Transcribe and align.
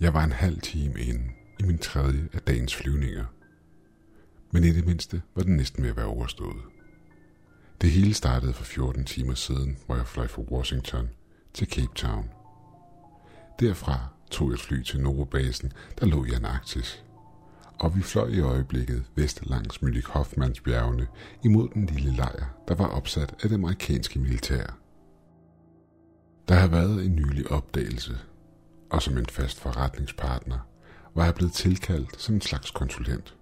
Jeg 0.00 0.14
var 0.14 0.24
en 0.24 0.32
halv 0.32 0.60
time 0.60 1.00
inde 1.00 1.24
i 1.60 1.62
min 1.62 1.78
tredje 1.78 2.28
af 2.32 2.40
dagens 2.40 2.74
flyvninger. 2.74 3.24
Men 4.50 4.64
i 4.64 4.70
det 4.72 4.86
mindste 4.86 5.22
var 5.34 5.42
den 5.42 5.56
næsten 5.56 5.82
ved 5.82 5.90
at 5.90 5.96
være 5.96 6.06
overstået. 6.06 6.62
Det 7.80 7.90
hele 7.90 8.14
startede 8.14 8.52
for 8.52 8.64
14 8.64 9.04
timer 9.04 9.34
siden, 9.34 9.78
hvor 9.86 9.96
jeg 9.96 10.06
fløj 10.06 10.26
fra 10.26 10.42
Washington 10.42 11.08
til 11.54 11.68
Cape 11.68 11.94
Town. 11.94 12.30
Derfra 13.60 13.98
tog 14.30 14.48
jeg 14.48 14.54
et 14.54 14.60
fly 14.60 14.82
til 14.82 15.00
Norobasen, 15.00 15.72
der 16.00 16.06
lå 16.06 16.24
i 16.24 16.32
Antarktis. 16.32 17.04
Og 17.78 17.96
vi 17.96 18.02
fløj 18.02 18.28
i 18.28 18.40
øjeblikket 18.40 19.04
vest 19.14 19.46
langs 19.46 19.82
Mylik 19.82 20.06
Hoffmannsbjergene 20.06 21.06
imod 21.44 21.68
den 21.74 21.86
lille 21.86 22.12
lejr, 22.12 22.46
der 22.68 22.74
var 22.74 22.86
opsat 22.86 23.34
af 23.42 23.48
det 23.48 23.54
amerikanske 23.54 24.18
militær. 24.18 24.78
Der 26.48 26.54
har 26.54 26.68
været 26.68 27.04
en 27.04 27.16
nylig 27.16 27.50
opdagelse, 27.50 28.18
og 28.90 29.02
som 29.02 29.18
en 29.18 29.26
fast 29.26 29.60
forretningspartner 29.60 30.58
var 31.14 31.24
jeg 31.24 31.34
blevet 31.34 31.52
tilkaldt 31.52 32.20
som 32.20 32.34
en 32.34 32.40
slags 32.40 32.70
konsulent. 32.70 33.36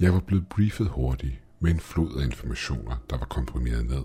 Jeg 0.00 0.14
var 0.14 0.20
blevet 0.20 0.48
briefet 0.48 0.88
hurtigt 0.88 1.42
med 1.60 1.70
en 1.70 1.80
flod 1.80 2.20
af 2.20 2.24
informationer, 2.24 2.96
der 3.10 3.18
var 3.18 3.26
komprimeret 3.26 3.86
ned. 3.86 4.04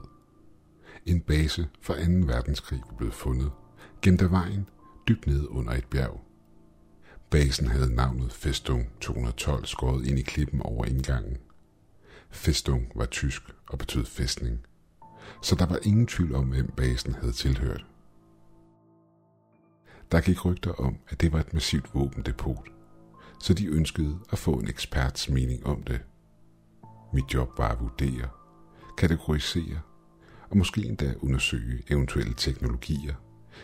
En 1.06 1.22
base 1.22 1.68
fra 1.82 1.94
2. 1.94 2.00
verdenskrig 2.26 2.82
var 2.90 2.96
blevet 2.98 3.14
fundet, 3.14 3.52
gemt 4.02 4.22
af 4.22 4.32
vejen, 4.32 4.70
dybt 5.08 5.28
nede 5.28 5.52
under 5.52 5.74
et 5.74 5.86
bjerg. 5.86 6.22
Basen 7.30 7.68
havde 7.68 7.96
navnet 7.96 8.32
Festung 8.34 8.90
212 9.02 9.66
skåret 9.66 10.08
ind 10.08 10.20
i 10.20 10.22
klippen 10.22 10.62
over 10.62 10.86
indgangen. 10.86 11.38
Festung 12.30 12.92
var 12.96 13.06
tysk 13.06 13.42
og 13.68 13.78
betød 13.78 14.06
fæstning, 14.06 14.60
så 15.44 15.56
der 15.56 15.66
var 15.66 15.80
ingen 15.84 16.08
tvivl 16.08 16.36
om, 16.36 16.48
hvem 16.48 16.72
basen 16.78 17.16
havde 17.16 17.34
tilhørt. 17.34 17.86
Der 20.12 20.22
gik 20.22 20.46
rygter 20.46 20.72
om, 20.72 20.98
at 21.10 21.22
det 21.22 21.34
var 21.34 21.40
et 21.40 21.54
massivt 21.54 21.96
våbendepot, 21.96 22.68
så 23.42 23.54
de 23.54 23.68
ønskede 23.68 24.20
at 24.32 24.38
få 24.38 24.54
en 24.54 24.68
eksperts 24.68 25.30
mening 25.30 25.66
om 25.66 25.84
det. 25.84 26.02
Mit 27.14 27.34
job 27.34 27.58
var 27.58 27.70
at 27.70 27.80
vurdere, 27.80 28.30
kategorisere 28.98 29.80
og 30.50 30.58
måske 30.58 30.86
endda 30.86 31.14
undersøge 31.22 31.84
eventuelle 31.90 32.34
teknologier, 32.38 33.16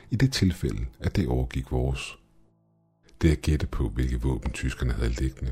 i 0.10 0.16
det 0.16 0.34
tilfælde, 0.34 0.86
at 1.00 1.16
det 1.16 1.28
overgik 1.28 1.72
vores. 1.72 2.18
Det 3.22 3.32
at 3.32 3.42
gætte 3.42 3.68
på, 3.68 3.90
hvilke 3.90 4.22
våben 4.22 4.52
tyskerne 4.52 4.94
havde 4.94 5.10
liggende, 5.10 5.52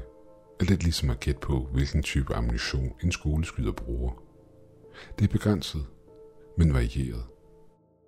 er 0.60 0.64
lidt 0.64 0.84
ligesom 0.84 1.10
at 1.10 1.20
gætte 1.20 1.40
på, 1.40 1.70
hvilken 1.74 2.04
type 2.04 2.36
ammunition 2.36 2.94
en 3.04 3.12
skoleskyder 3.12 3.72
bruger. 3.72 4.12
Det 5.20 5.26
er 5.26 5.32
begrænset, 5.32 5.86
men 6.58 6.74
varieret. 6.74 7.24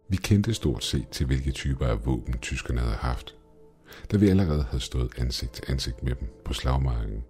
Vi 0.07 0.15
kendte 0.15 0.53
stort 0.53 0.83
set 0.83 1.09
til, 1.09 1.25
hvilke 1.25 1.51
typer 1.51 1.87
af 1.87 2.05
våben 2.05 2.37
tyskerne 2.37 2.79
havde 2.79 2.95
haft, 2.95 3.35
da 4.11 4.17
vi 4.17 4.27
allerede 4.29 4.63
havde 4.63 4.83
stået 4.83 5.11
ansigt 5.17 5.51
til 5.51 5.63
ansigt 5.67 6.03
med 6.03 6.15
dem 6.15 6.27
på 6.45 6.53
slagmarken. 6.53 7.23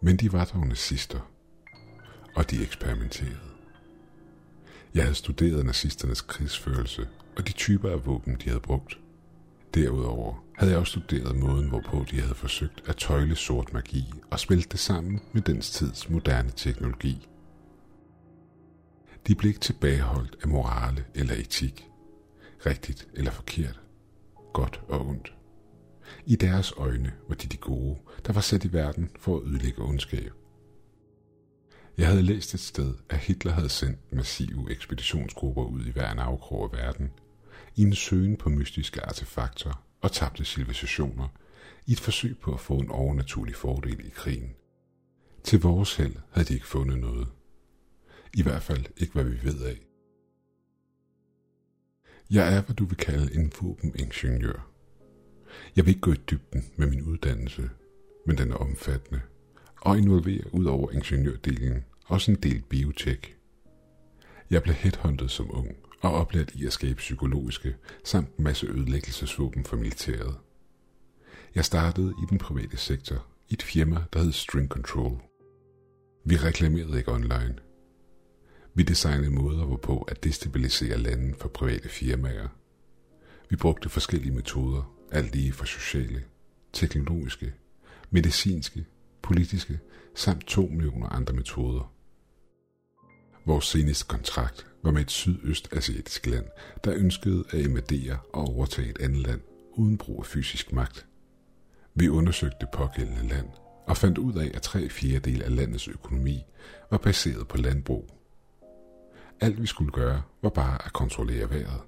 Men 0.00 0.16
de 0.16 0.32
var 0.32 0.44
dog 0.44 0.66
nazister, 0.66 1.30
og 2.34 2.50
de 2.50 2.62
eksperimenterede. 2.62 3.38
Jeg 4.94 5.02
havde 5.02 5.14
studeret 5.14 5.66
nazisternes 5.66 6.20
krigsførelse 6.20 7.08
og 7.36 7.48
de 7.48 7.52
typer 7.52 7.90
af 7.90 8.06
våben, 8.06 8.36
de 8.44 8.48
havde 8.48 8.60
brugt. 8.60 8.98
Derudover 9.74 10.44
havde 10.56 10.72
jeg 10.72 10.80
også 10.80 10.90
studeret 10.90 11.36
måden, 11.36 11.68
hvorpå 11.68 12.04
de 12.10 12.20
havde 12.20 12.34
forsøgt 12.34 12.82
at 12.86 12.96
tøjle 12.96 13.36
sort 13.36 13.72
magi 13.72 14.04
og 14.30 14.40
smelte 14.40 14.68
det 14.68 14.80
sammen 14.80 15.20
med 15.32 15.42
dens 15.42 15.70
tids 15.70 16.10
moderne 16.10 16.50
teknologi. 16.56 17.28
De 19.28 19.34
blev 19.34 19.48
ikke 19.48 19.60
tilbageholdt 19.60 20.36
af 20.42 20.48
morale 20.48 21.04
eller 21.14 21.34
etik, 21.34 21.88
rigtigt 22.66 23.08
eller 23.14 23.30
forkert, 23.30 23.80
godt 24.52 24.80
og 24.88 25.06
ondt. 25.06 25.34
I 26.26 26.36
deres 26.36 26.72
øjne 26.76 27.12
var 27.28 27.34
de 27.34 27.46
de 27.46 27.56
gode, 27.56 27.98
der 28.26 28.32
var 28.32 28.40
sat 28.40 28.64
i 28.64 28.72
verden 28.72 29.10
for 29.18 29.36
at 29.36 29.42
ødelægge 29.46 29.82
ondskab. 29.82 30.32
Jeg 31.98 32.06
havde 32.06 32.22
læst 32.22 32.54
et 32.54 32.60
sted, 32.60 32.94
at 33.08 33.18
Hitler 33.18 33.52
havde 33.52 33.68
sendt 33.68 34.12
massive 34.12 34.70
ekspeditionsgrupper 34.70 35.64
ud 35.64 35.84
i 35.84 35.90
hver 35.90 36.12
en 36.12 36.18
afkrog 36.18 36.64
af 36.64 36.78
verden, 36.78 37.10
i 37.76 37.82
en 37.82 37.94
søgen 37.94 38.36
på 38.36 38.48
mystiske 38.48 39.06
artefakter 39.06 39.84
og 40.00 40.12
tabte 40.12 40.44
civilisationer, 40.44 41.28
i 41.86 41.92
et 41.92 42.00
forsøg 42.00 42.38
på 42.38 42.54
at 42.54 42.60
få 42.60 42.74
en 42.74 42.90
overnaturlig 42.90 43.54
fordel 43.54 44.06
i 44.06 44.10
krigen. 44.10 44.50
Til 45.44 45.60
vores 45.60 45.96
held 45.96 46.16
havde 46.30 46.48
de 46.48 46.54
ikke 46.54 46.66
fundet 46.66 46.98
noget. 46.98 47.28
I 48.34 48.42
hvert 48.42 48.62
fald 48.62 48.84
ikke, 48.96 49.12
hvad 49.12 49.24
vi 49.24 49.38
ved 49.42 49.62
af. 49.62 49.78
Jeg 52.30 52.56
er, 52.56 52.62
hvad 52.62 52.76
du 52.76 52.84
vil 52.84 52.96
kalde 52.96 53.34
en 53.34 53.52
våbeningeniør. 53.60 54.70
Jeg 55.76 55.84
vil 55.84 55.90
ikke 55.90 56.00
gå 56.00 56.12
i 56.12 56.20
dybden 56.30 56.64
med 56.76 56.86
min 56.86 57.02
uddannelse, 57.02 57.70
men 58.26 58.38
den 58.38 58.50
er 58.50 58.56
omfattende 58.56 59.20
og 59.80 59.98
involverer 59.98 60.44
ud 60.52 60.64
over 60.64 60.90
ingeniørdelen 60.90 61.84
også 62.06 62.30
en 62.30 62.36
del 62.36 62.62
biotek. 62.62 63.36
Jeg 64.50 64.62
blev 64.62 64.74
headhunted 64.74 65.28
som 65.28 65.54
ung 65.54 65.76
og 66.00 66.12
oplært 66.12 66.54
i 66.54 66.66
at 66.66 66.72
skabe 66.72 66.94
psykologiske 66.94 67.76
samt 68.04 68.38
masse 68.38 68.66
ødelæggelsesvåben 68.66 69.64
for 69.64 69.76
militæret. 69.76 70.36
Jeg 71.54 71.64
startede 71.64 72.14
i 72.22 72.26
den 72.30 72.38
private 72.38 72.76
sektor 72.76 73.26
i 73.48 73.54
et 73.54 73.62
firma, 73.62 74.04
der 74.12 74.22
hed 74.22 74.32
String 74.32 74.68
Control. 74.68 75.22
Vi 76.24 76.36
reklamerede 76.36 76.98
ikke 76.98 77.12
online. 77.12 77.67
Vi 78.78 78.82
designede 78.82 79.30
måder 79.30 79.64
hvorpå 79.64 79.98
at 79.98 80.24
destabilisere 80.24 80.98
landet 80.98 81.36
for 81.36 81.48
private 81.48 81.88
firmaer. 81.88 82.48
Vi 83.50 83.56
brugte 83.56 83.88
forskellige 83.88 84.34
metoder, 84.34 84.94
alt 85.12 85.34
lige 85.34 85.52
fra 85.52 85.66
sociale, 85.66 86.24
teknologiske, 86.72 87.54
medicinske, 88.10 88.84
politiske 89.22 89.78
samt 90.14 90.46
to 90.46 90.62
millioner 90.62 91.08
andre 91.08 91.34
metoder. 91.34 91.92
Vores 93.46 93.64
seneste 93.64 94.06
kontrakt 94.06 94.66
var 94.82 94.90
med 94.90 95.00
et 95.00 95.10
sydøstasiatisk 95.10 96.26
land, 96.26 96.46
der 96.84 96.94
ønskede 96.94 97.44
at 97.50 97.60
invadere 97.60 98.18
og 98.32 98.42
overtage 98.42 98.90
et 98.90 98.98
andet 99.00 99.26
land 99.26 99.40
uden 99.72 99.98
brug 99.98 100.20
af 100.20 100.26
fysisk 100.26 100.72
magt. 100.72 101.06
Vi 101.94 102.08
undersøgte 102.08 102.56
det 102.60 102.68
pågældende 102.72 103.28
land 103.28 103.48
og 103.86 103.96
fandt 103.96 104.18
ud 104.18 104.34
af, 104.34 104.50
at 104.54 104.62
tre 104.62 104.88
fjerdedel 104.88 105.42
af 105.42 105.56
landets 105.56 105.88
økonomi 105.88 106.42
var 106.90 106.98
baseret 106.98 107.48
på 107.48 107.56
landbrug. 107.56 108.17
Alt 109.40 109.62
vi 109.62 109.66
skulle 109.66 109.92
gøre 109.92 110.22
var 110.42 110.50
bare 110.50 110.84
at 110.84 110.92
kontrollere 110.92 111.50
vejret. 111.50 111.80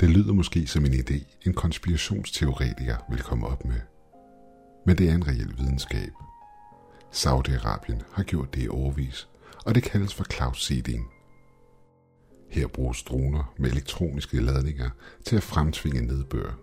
Det 0.00 0.10
lyder 0.10 0.32
måske 0.32 0.66
som 0.66 0.84
en 0.84 0.92
idé, 0.92 1.24
en 1.46 1.54
konspirationsteoretiker 1.54 2.96
vil 3.10 3.22
komme 3.22 3.46
op 3.46 3.64
med. 3.64 3.80
Men 4.86 4.98
det 4.98 5.08
er 5.08 5.14
en 5.14 5.26
reel 5.26 5.54
videnskab. 5.58 6.12
Saudi-Arabien 7.12 8.02
har 8.12 8.22
gjort 8.22 8.54
det 8.54 8.62
i 8.62 8.68
overvis, 8.68 9.28
og 9.66 9.74
det 9.74 9.82
kaldes 9.82 10.14
for 10.14 10.24
cloud 10.24 10.54
seeding. 10.54 11.10
Her 12.50 12.66
bruges 12.66 13.02
droner 13.02 13.54
med 13.58 13.70
elektroniske 13.70 14.40
ladninger 14.40 14.90
til 15.24 15.36
at 15.36 15.42
fremtvinge 15.42 16.00
nedbør. 16.00 16.58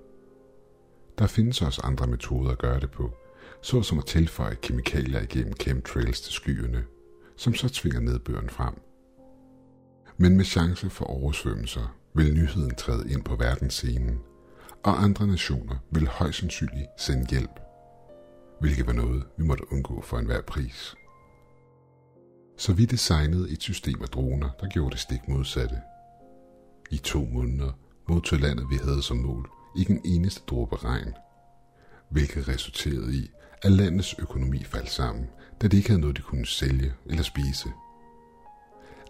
Der 1.17 1.27
findes 1.27 1.61
også 1.61 1.81
andre 1.83 2.07
metoder 2.07 2.51
at 2.51 2.57
gøre 2.57 2.79
det 2.79 2.91
på, 2.91 3.13
såsom 3.61 3.97
at 3.97 4.05
tilføje 4.05 4.55
kemikalier 4.55 5.21
igennem 5.21 5.53
chemtrails 5.61 6.21
til 6.21 6.33
skyerne, 6.33 6.85
som 7.35 7.53
så 7.53 7.69
tvinger 7.69 7.99
nedbøren 7.99 8.49
frem. 8.49 8.84
Men 10.17 10.37
med 10.37 10.45
chance 10.45 10.89
for 10.89 11.05
oversvømmelser 11.05 11.95
vil 12.13 12.33
nyheden 12.33 12.75
træde 12.75 13.11
ind 13.11 13.23
på 13.23 13.35
verdensscenen, 13.35 14.19
og 14.83 15.03
andre 15.03 15.27
nationer 15.27 15.75
vil 15.91 16.07
højst 16.07 16.39
sandsynligt 16.39 16.87
sende 16.97 17.27
hjælp, 17.29 17.59
hvilket 18.59 18.87
var 18.87 18.93
noget, 18.93 19.23
vi 19.37 19.43
måtte 19.43 19.71
undgå 19.71 20.01
for 20.01 20.17
enhver 20.17 20.41
pris. 20.41 20.95
Så 22.57 22.73
vi 22.73 22.85
designede 22.85 23.51
et 23.51 23.61
system 23.61 24.01
af 24.01 24.07
droner, 24.07 24.49
der 24.61 24.67
gjorde 24.67 24.91
det 24.91 24.99
stik 24.99 25.27
modsatte. 25.27 25.75
I 26.91 26.97
to 26.97 27.25
måneder 27.25 27.71
modtog 28.09 28.39
landet, 28.39 28.65
vi 28.69 28.75
havde 28.83 29.01
som 29.03 29.17
mål, 29.17 29.49
ikke 29.77 29.93
en 29.93 30.01
eneste 30.05 30.41
dråbe 30.47 30.75
regn, 30.75 31.13
hvilket 32.09 32.47
resulterede 32.47 33.15
i, 33.15 33.29
at 33.61 33.71
landets 33.71 34.15
økonomi 34.19 34.63
faldt 34.63 34.91
sammen, 34.91 35.29
da 35.61 35.67
de 35.67 35.77
ikke 35.77 35.89
havde 35.89 36.01
noget, 36.01 36.17
de 36.17 36.21
kunne 36.21 36.45
sælge 36.45 36.93
eller 37.05 37.23
spise. 37.23 37.69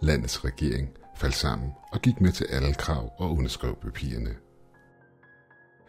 Landets 0.02 0.44
regering 0.44 0.88
faldt 1.16 1.34
sammen 1.34 1.72
og 1.92 2.02
gik 2.02 2.20
med 2.20 2.32
til 2.32 2.44
alle 2.44 2.74
krav 2.74 3.12
og 3.18 3.30
underskrev 3.30 3.76
papirerne. 3.82 4.36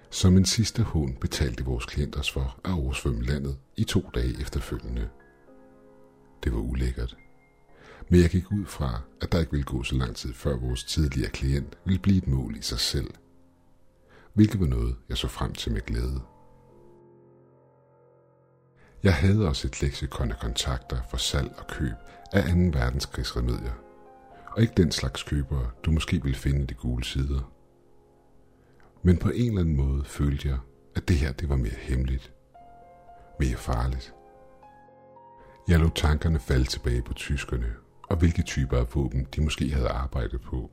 Som 0.09 0.37
en 0.37 0.45
sidste 0.45 0.83
hån 0.83 1.17
betalte 1.21 1.65
vores 1.65 1.85
klienter 1.85 2.19
os 2.19 2.31
for 2.31 2.59
at 2.65 2.71
oversvømme 2.71 3.23
landet 3.23 3.57
i 3.77 3.83
to 3.83 4.09
dage 4.15 4.41
efterfølgende. 4.41 5.09
Det 6.43 6.53
var 6.53 6.59
ulækkert. 6.59 7.17
Men 8.09 8.21
jeg 8.21 8.29
gik 8.29 8.51
ud 8.51 8.65
fra, 8.65 9.01
at 9.21 9.31
der 9.31 9.39
ikke 9.39 9.51
ville 9.51 9.65
gå 9.65 9.83
så 9.83 9.95
lang 9.95 10.15
tid 10.15 10.33
før 10.33 10.57
vores 10.57 10.83
tidligere 10.83 11.29
klient 11.29 11.77
ville 11.85 11.99
blive 11.99 12.17
et 12.17 12.27
mål 12.27 12.55
i 12.57 12.61
sig 12.61 12.79
selv. 12.79 13.09
Hvilket 14.33 14.59
var 14.59 14.67
noget, 14.67 14.95
jeg 15.09 15.17
så 15.17 15.27
frem 15.27 15.53
til 15.53 15.71
med 15.71 15.81
glæde. 15.81 16.21
Jeg 19.03 19.15
havde 19.15 19.47
også 19.47 19.67
et 19.67 19.81
leksikon 19.81 20.31
af 20.31 20.39
kontakter 20.39 20.97
for 21.09 21.17
salg 21.17 21.51
og 21.57 21.67
køb 21.67 21.95
af 22.33 22.43
2. 22.43 22.49
verdenskrigsremedier, 22.79 23.86
og 24.51 24.61
ikke 24.61 24.73
den 24.77 24.91
slags 24.91 25.23
købere, 25.23 25.69
du 25.85 25.91
måske 25.91 26.23
vil 26.23 26.35
finde 26.35 26.63
i 26.63 26.65
de 26.65 26.73
gule 26.73 27.03
sider. 27.03 27.51
Men 29.01 29.17
på 29.17 29.29
en 29.29 29.47
eller 29.47 29.61
anden 29.61 29.77
måde 29.77 30.05
følte 30.05 30.47
jeg, 30.47 30.57
at 30.95 31.07
det 31.07 31.15
her 31.15 31.31
det 31.31 31.49
var 31.49 31.55
mere 31.55 31.77
hemmeligt. 31.77 32.33
Mere 33.39 33.57
farligt. 33.57 34.13
Jeg 35.67 35.79
lå 35.79 35.89
tankerne 35.89 36.39
falde 36.39 36.65
tilbage 36.65 37.01
på 37.01 37.13
tyskerne, 37.13 37.73
og 38.09 38.17
hvilke 38.17 38.41
typer 38.41 38.77
af 38.77 38.95
våben 38.95 39.27
de 39.35 39.41
måske 39.41 39.69
havde 39.69 39.89
arbejdet 39.89 40.41
på, 40.41 40.71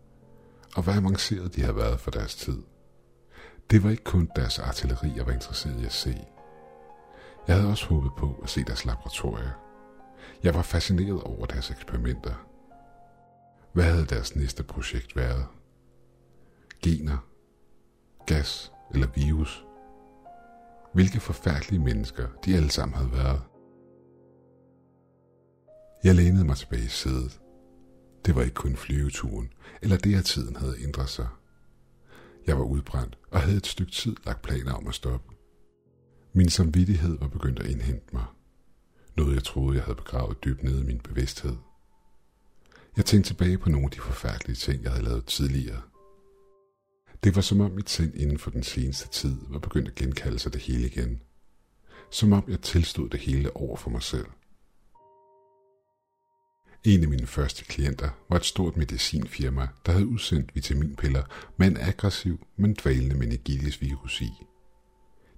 og 0.76 0.82
hvor 0.82 0.92
avanceret 0.92 1.56
de 1.56 1.60
havde 1.60 1.76
været 1.76 2.00
for 2.00 2.10
deres 2.10 2.34
tid. 2.34 2.62
Det 3.70 3.84
var 3.84 3.90
ikke 3.90 4.04
kun 4.04 4.30
deres 4.36 4.58
artilleri, 4.58 5.12
jeg 5.16 5.26
var 5.26 5.32
interesseret 5.32 5.80
i 5.80 5.84
at 5.84 5.92
se. 5.92 6.18
Jeg 7.48 7.56
havde 7.56 7.70
også 7.70 7.86
håbet 7.86 8.10
på 8.18 8.40
at 8.42 8.48
se 8.48 8.64
deres 8.64 8.84
laboratorier. 8.84 9.50
Jeg 10.42 10.54
var 10.54 10.62
fascineret 10.62 11.22
over 11.22 11.46
deres 11.46 11.70
eksperimenter. 11.70 12.46
Hvad 13.74 13.84
havde 13.84 14.06
deres 14.06 14.36
næste 14.36 14.62
projekt 14.62 15.16
været? 15.16 15.46
Gener, 16.82 17.18
gas 18.26 18.72
eller 18.94 19.06
virus? 19.14 19.64
Hvilke 20.94 21.20
forfærdelige 21.20 21.82
mennesker 21.82 22.28
de 22.44 22.56
alle 22.56 22.70
sammen 22.70 22.96
havde 22.96 23.12
været. 23.12 23.42
Jeg 26.04 26.14
lænede 26.14 26.44
mig 26.44 26.56
tilbage 26.56 26.84
i 26.84 26.88
sædet. 26.88 27.40
Det 28.26 28.34
var 28.34 28.42
ikke 28.42 28.54
kun 28.54 28.76
flyveturen, 28.76 29.52
eller 29.82 29.96
det, 29.96 30.14
at 30.16 30.24
tiden 30.24 30.56
havde 30.56 30.82
ændret 30.82 31.08
sig. 31.08 31.28
Jeg 32.46 32.58
var 32.58 32.64
udbrændt 32.64 33.18
og 33.30 33.40
havde 33.40 33.56
et 33.56 33.66
stykke 33.66 33.92
tid 33.92 34.16
lagt 34.26 34.42
planer 34.42 34.72
om 34.72 34.88
at 34.88 34.94
stoppe. 34.94 35.34
Min 36.32 36.48
samvittighed 36.48 37.18
var 37.18 37.28
begyndt 37.28 37.60
at 37.60 37.66
indhente 37.66 38.06
mig. 38.12 38.24
Noget, 39.16 39.34
jeg 39.34 39.44
troede, 39.44 39.76
jeg 39.76 39.84
havde 39.84 39.96
begravet 39.96 40.44
dybt 40.44 40.62
nede 40.62 40.80
i 40.80 40.84
min 40.84 41.00
bevidsthed. 41.00 41.56
Jeg 42.96 43.04
tænkte 43.04 43.30
tilbage 43.30 43.58
på 43.58 43.70
nogle 43.70 43.84
af 43.84 43.90
de 43.90 44.00
forfærdelige 44.00 44.56
ting, 44.56 44.82
jeg 44.82 44.90
havde 44.90 45.04
lavet 45.04 45.26
tidligere. 45.26 45.82
Det 47.24 47.36
var 47.36 47.42
som 47.42 47.60
om 47.60 47.70
mit 47.70 47.90
sind 47.90 48.14
inden 48.14 48.38
for 48.38 48.50
den 48.50 48.62
seneste 48.62 49.08
tid 49.08 49.36
var 49.48 49.58
begyndt 49.58 49.88
at 49.88 49.94
genkalde 49.94 50.38
sig 50.38 50.52
det 50.52 50.60
hele 50.60 50.86
igen. 50.86 51.20
Som 52.10 52.32
om 52.32 52.44
jeg 52.48 52.60
tilstod 52.60 53.08
det 53.08 53.20
hele 53.20 53.56
over 53.56 53.76
for 53.76 53.90
mig 53.90 54.02
selv. 54.02 54.26
En 56.84 57.02
af 57.02 57.08
mine 57.08 57.26
første 57.26 57.64
klienter 57.64 58.10
var 58.28 58.36
et 58.36 58.44
stort 58.44 58.76
medicinfirma, 58.76 59.68
der 59.86 59.92
havde 59.92 60.06
udsendt 60.06 60.54
vitaminpiller 60.54 61.22
med 61.56 61.66
en 61.66 61.76
aggressiv, 61.76 62.46
men 62.56 62.76
dvalende 62.82 63.14
meningitis 63.14 63.80
virus 63.80 64.20
i. 64.20 64.30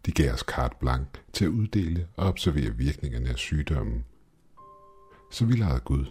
De 0.07 0.13
gav 0.13 0.33
os 0.33 0.41
carte 0.41 0.77
blanc 0.81 1.07
til 1.33 1.45
at 1.45 1.51
uddele 1.51 2.09
og 2.17 2.27
observere 2.27 2.77
virkningerne 2.77 3.29
af 3.29 3.37
sygdommen. 3.37 4.05
Så 5.31 5.45
vi 5.45 5.53
lejede 5.53 5.81
Gud, 5.81 6.07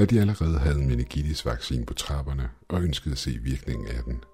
da 0.00 0.04
de 0.04 0.20
allerede 0.20 0.58
havde 0.58 0.78
meningitis-vaccine 0.78 1.86
på 1.86 1.94
trapperne 1.94 2.50
og 2.68 2.82
ønskede 2.82 3.12
at 3.12 3.18
se 3.18 3.30
virkningen 3.30 3.88
af 3.88 4.04
den. 4.04 4.24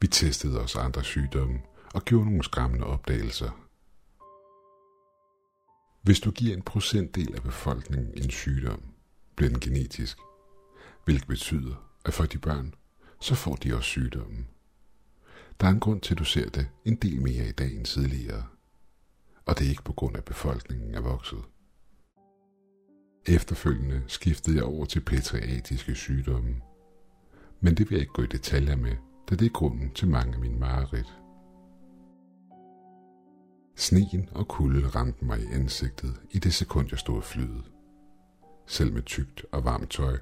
Vi 0.00 0.06
testede 0.06 0.60
os 0.60 0.76
andre 0.76 1.04
sygdomme 1.04 1.60
og 1.94 2.04
gjorde 2.04 2.24
nogle 2.24 2.44
skræmmende 2.44 2.86
opdagelser. 2.86 3.66
Hvis 6.02 6.20
du 6.20 6.30
giver 6.30 6.56
en 6.56 6.62
procentdel 6.62 7.34
af 7.34 7.42
befolkningen 7.42 8.12
en 8.24 8.30
sygdom, 8.30 8.82
bliver 9.36 9.50
den 9.50 9.60
genetisk, 9.60 10.18
hvilket 11.04 11.28
betyder, 11.28 11.74
at 12.04 12.14
for 12.14 12.24
de 12.24 12.38
børn, 12.38 12.74
så 13.20 13.34
får 13.34 13.56
de 13.56 13.74
også 13.74 13.88
sygdommen. 13.88 14.48
Der 15.60 15.66
er 15.66 15.70
en 15.70 15.80
grund 15.80 16.00
til, 16.00 16.14
at 16.14 16.18
du 16.18 16.24
ser 16.24 16.48
det 16.48 16.68
en 16.84 16.96
del 16.96 17.22
mere 17.22 17.48
i 17.48 17.52
dag 17.52 17.76
end 17.76 17.84
tidligere. 17.84 18.44
Og 19.46 19.58
det 19.58 19.66
er 19.66 19.70
ikke 19.70 19.84
på 19.84 19.92
grund 19.92 20.16
af, 20.16 20.20
at 20.20 20.24
befolkningen 20.24 20.94
er 20.94 21.00
vokset. 21.00 21.42
Efterfølgende 23.26 24.02
skiftede 24.06 24.56
jeg 24.56 24.64
over 24.64 24.84
til 24.84 25.00
pætriatiske 25.00 25.94
sygdomme. 25.94 26.56
Men 27.60 27.74
det 27.74 27.90
vil 27.90 27.96
jeg 27.96 28.00
ikke 28.00 28.12
gå 28.12 28.22
i 28.22 28.26
detaljer 28.26 28.76
med, 28.76 28.96
da 29.30 29.34
det 29.34 29.46
er 29.46 29.50
grunden 29.50 29.90
til 29.94 30.08
mange 30.08 30.34
af 30.34 30.40
mine 30.40 30.58
mareridt. 30.58 31.18
Sneen 33.76 34.28
og 34.32 34.48
kulden 34.48 34.94
ramte 34.94 35.24
mig 35.24 35.40
i 35.40 35.46
ansigtet 35.52 36.20
i 36.30 36.38
det 36.38 36.54
sekund, 36.54 36.88
jeg 36.90 36.98
stod 36.98 37.22
flyet. 37.22 37.64
Selv 38.66 38.92
med 38.92 39.02
tykt 39.02 39.44
og 39.52 39.64
varmt 39.64 39.90
tøj 39.90 40.18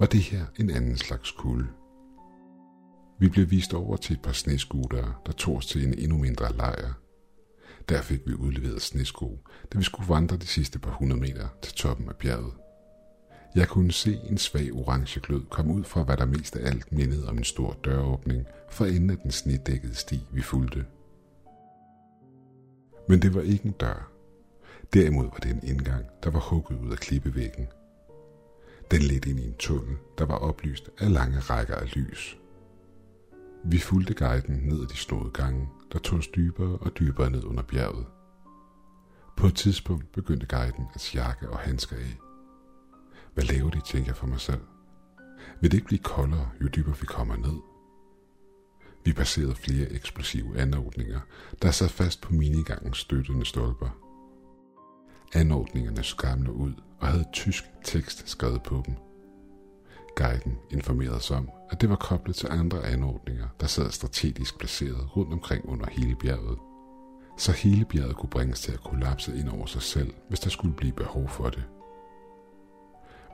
var 0.00 0.06
det 0.06 0.20
her 0.20 0.46
en 0.58 0.70
anden 0.70 0.96
slags 0.96 1.30
kulde. 1.30 1.68
Vi 3.18 3.28
blev 3.28 3.50
vist 3.50 3.74
over 3.74 3.96
til 3.96 4.16
et 4.16 4.22
par 4.22 4.32
sneskutere, 4.32 5.14
der 5.26 5.32
tog 5.32 5.56
os 5.56 5.66
til 5.66 5.86
en 5.86 5.98
endnu 5.98 6.18
mindre 6.18 6.56
lejr. 6.56 6.92
Der 7.88 8.02
fik 8.02 8.20
vi 8.26 8.34
udleveret 8.34 8.82
snesko, 8.82 9.38
da 9.72 9.78
vi 9.78 9.84
skulle 9.84 10.08
vandre 10.08 10.36
de 10.36 10.46
sidste 10.46 10.78
par 10.78 10.90
hundrede 10.90 11.20
meter 11.20 11.48
til 11.62 11.74
toppen 11.74 12.08
af 12.08 12.16
bjerget. 12.16 12.52
Jeg 13.54 13.68
kunne 13.68 13.92
se 13.92 14.20
en 14.30 14.38
svag 14.38 14.72
orange 14.72 15.20
glød 15.20 15.42
komme 15.50 15.74
ud 15.74 15.84
fra, 15.84 16.02
hvad 16.02 16.16
der 16.16 16.26
mest 16.26 16.56
af 16.56 16.66
alt 16.66 16.92
mindede 16.92 17.28
om 17.28 17.38
en 17.38 17.44
stor 17.44 17.76
døråbning 17.84 18.46
for 18.70 18.84
enden 18.84 19.10
af 19.10 19.18
den 19.18 19.30
snedækkede 19.30 19.94
sti, 19.94 20.20
vi 20.32 20.42
fulgte. 20.42 20.84
Men 23.08 23.22
det 23.22 23.34
var 23.34 23.42
ikke 23.42 23.66
en 23.66 23.72
dør. 23.72 24.10
Derimod 24.94 25.24
var 25.24 25.38
det 25.38 25.50
en 25.50 25.60
indgang, 25.62 26.04
der 26.22 26.30
var 26.30 26.40
hugget 26.40 26.78
ud 26.80 26.92
af 26.92 26.98
klippevæggen. 26.98 27.66
Den 28.90 29.02
ledte 29.02 29.30
ind 29.30 29.40
i 29.40 29.46
en 29.46 29.54
tunnel, 29.58 29.96
der 30.18 30.24
var 30.24 30.34
oplyst 30.36 30.90
af 30.98 31.12
lange 31.12 31.38
rækker 31.38 31.76
af 31.76 31.96
lys. 31.96 32.38
Vi 33.64 33.78
fulgte 33.78 34.14
guiden 34.14 34.60
ned 34.62 34.80
ad 34.80 34.86
de 34.86 34.96
snodede 34.96 35.30
gange, 35.30 35.68
der 35.92 35.98
tog 35.98 36.18
os 36.18 36.28
dybere 36.28 36.78
og 36.78 36.98
dybere 36.98 37.30
ned 37.30 37.44
under 37.44 37.62
bjerget. 37.62 38.06
På 39.36 39.46
et 39.46 39.54
tidspunkt 39.54 40.12
begyndte 40.12 40.46
guiden 40.46 40.86
at 40.94 41.14
jakke 41.14 41.50
og 41.50 41.58
handsker 41.58 41.96
af. 41.96 42.18
Hvad 43.34 43.44
laver 43.44 43.70
de, 43.70 43.80
tænker 43.80 44.08
jeg 44.08 44.16
for 44.16 44.26
mig 44.26 44.40
selv. 44.40 44.60
Vil 45.60 45.70
det 45.70 45.76
ikke 45.76 45.86
blive 45.86 45.98
koldere, 45.98 46.50
jo 46.62 46.68
dybere 46.68 46.96
vi 47.00 47.06
kommer 47.06 47.36
ned? 47.36 47.60
Vi 49.04 49.12
passerede 49.12 49.54
flere 49.54 49.90
eksplosive 49.90 50.58
anordninger, 50.58 51.20
der 51.62 51.70
sad 51.70 51.88
fast 51.88 52.20
på 52.20 52.32
minigangens 52.32 52.98
støttende 52.98 53.46
stolper. 53.46 53.88
Anordningerne 55.34 56.02
så 56.02 56.16
gamle 56.16 56.52
ud 56.52 56.72
og 56.98 57.06
havde 57.06 57.26
tysk 57.32 57.64
tekst 57.84 58.28
skrevet 58.28 58.62
på 58.62 58.82
dem– 58.86 58.94
Guiden 60.16 60.58
informerede 60.70 61.16
os 61.16 61.30
om, 61.30 61.50
at 61.70 61.80
det 61.80 61.90
var 61.90 61.96
koblet 61.96 62.36
til 62.36 62.48
andre 62.50 62.86
anordninger, 62.86 63.46
der 63.60 63.66
sad 63.66 63.90
strategisk 63.90 64.58
placeret 64.58 65.16
rundt 65.16 65.32
omkring 65.32 65.68
under 65.68 65.86
hele 65.90 66.16
bjerget. 66.16 66.58
Så 67.38 67.52
hele 67.52 67.84
bjerget 67.84 68.16
kunne 68.16 68.30
bringes 68.30 68.60
til 68.60 68.72
at 68.72 68.80
kollapse 68.80 69.36
ind 69.36 69.48
over 69.48 69.66
sig 69.66 69.82
selv, 69.82 70.14
hvis 70.28 70.40
der 70.40 70.50
skulle 70.50 70.74
blive 70.74 70.92
behov 70.92 71.28
for 71.28 71.50
det. 71.50 71.64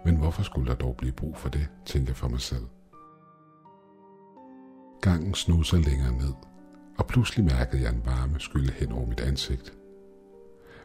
Men 0.04 0.16
hvorfor 0.16 0.42
skulle 0.42 0.70
der 0.70 0.74
dog 0.74 0.96
blive 0.96 1.12
brug 1.12 1.36
for 1.36 1.48
det, 1.48 1.68
tænkte 1.86 2.10
jeg 2.10 2.16
for 2.16 2.28
mig 2.28 2.40
selv. 2.40 2.66
Gangen 5.00 5.34
snod 5.34 5.64
sig 5.64 5.78
længere 5.78 6.12
ned, 6.12 6.34
og 6.98 7.06
pludselig 7.06 7.44
mærkede 7.44 7.82
jeg 7.82 7.92
en 7.94 8.06
varme 8.06 8.40
skylle 8.40 8.72
hen 8.72 8.92
over 8.92 9.06
mit 9.06 9.20
ansigt. 9.20 9.72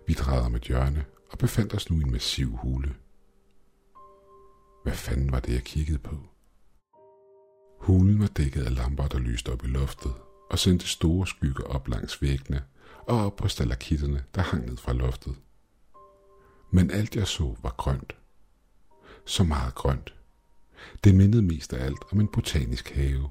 Vi 0.08 0.14
drejede 0.14 0.46
om 0.46 0.56
et 0.56 0.62
hjørne 0.62 1.06
og 1.32 1.38
befandt 1.38 1.74
os 1.74 1.90
nu 1.90 2.00
i 2.00 2.04
en 2.04 2.12
massiv 2.12 2.56
hule– 2.56 2.96
hvad 4.84 4.94
fanden 4.94 5.32
var 5.32 5.40
det, 5.40 5.54
jeg 5.54 5.64
kiggede 5.64 6.00
på? 6.00 6.16
Hulen 7.80 8.20
var 8.20 8.28
dækket 8.28 8.64
af 8.64 8.76
lamper, 8.76 9.08
der 9.08 9.20
lyste 9.20 9.52
op 9.52 9.64
i 9.64 9.68
loftet, 9.68 10.14
og 10.50 10.60
sendte 10.60 10.88
store 10.88 11.28
skygger 11.28 11.64
op 11.64 11.88
langs 11.88 12.22
væggene 12.22 12.64
og 13.08 13.26
op 13.26 13.36
på 13.36 13.48
stalakitterne, 13.48 14.24
der 14.36 14.42
hang 14.42 14.66
ned 14.66 14.78
fra 14.78 14.94
loftet. 14.94 15.36
Men 16.72 16.92
alt 16.92 17.16
jeg 17.16 17.28
så 17.28 17.56
var 17.62 17.76
grønt. 17.78 18.16
Så 19.26 19.44
meget 19.44 19.76
grønt. 19.76 20.14
Det 21.04 21.16
mindede 21.16 21.42
mest 21.42 21.74
af 21.74 21.86
alt 21.86 22.04
om 22.12 22.20
en 22.20 22.28
botanisk 22.28 22.90
have. 22.90 23.30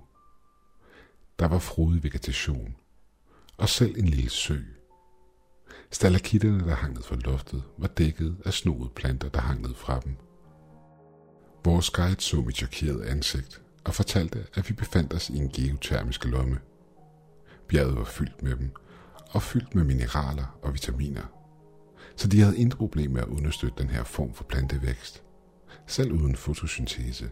Der 1.38 1.49
var 1.49 1.59
frodig 1.59 2.02
vegetation, 2.02 2.76
og 3.57 3.69
selv 3.69 3.99
en 3.99 4.09
lille 4.09 4.30
sø. 4.30 4.59
Stalakitterne, 5.90 6.64
der 6.64 6.75
hang 6.75 6.95
ned 6.95 7.02
fra 7.02 7.16
loftet, 7.16 7.62
var 7.78 7.88
dækket 7.88 8.37
af 8.45 8.54
snoede 8.54 8.90
planter, 8.90 9.28
der 9.28 9.40
hang 9.40 9.62
ned 9.62 9.75
fra 9.75 10.00
dem– 10.00 10.16
Vores 11.64 11.90
guide 11.90 12.21
så 12.21 12.37
mit 12.37 12.57
chokerede 12.57 13.07
ansigt 13.07 13.62
og 13.85 13.95
fortalte, 13.95 14.47
at 14.55 14.69
vi 14.69 14.75
befandt 14.75 15.14
os 15.14 15.31
i 15.31 15.37
en 15.37 15.49
geotermisk 15.49 16.25
lomme. 16.25 16.59
Bjerget 17.69 17.97
var 17.97 18.05
fyldt 18.05 18.43
med 18.43 18.57
dem, 18.57 18.71
og 19.31 19.43
fyldt 19.43 19.75
med 19.75 19.85
mineraler 19.85 20.59
og 20.62 20.73
vitaminer. 20.73 21.23
Så 22.17 22.29
de 22.29 22.40
havde 22.40 22.59
intet 22.59 22.79
problem 22.79 23.11
med 23.11 23.23
at 23.23 23.29
understøtte 23.29 23.83
den 23.83 23.90
her 23.90 24.05
form 24.05 24.35
for 24.35 24.45
plantevækst, 24.45 25.23
selv 25.87 26.12
uden 26.12 26.37
fotosyntese. 26.37 27.31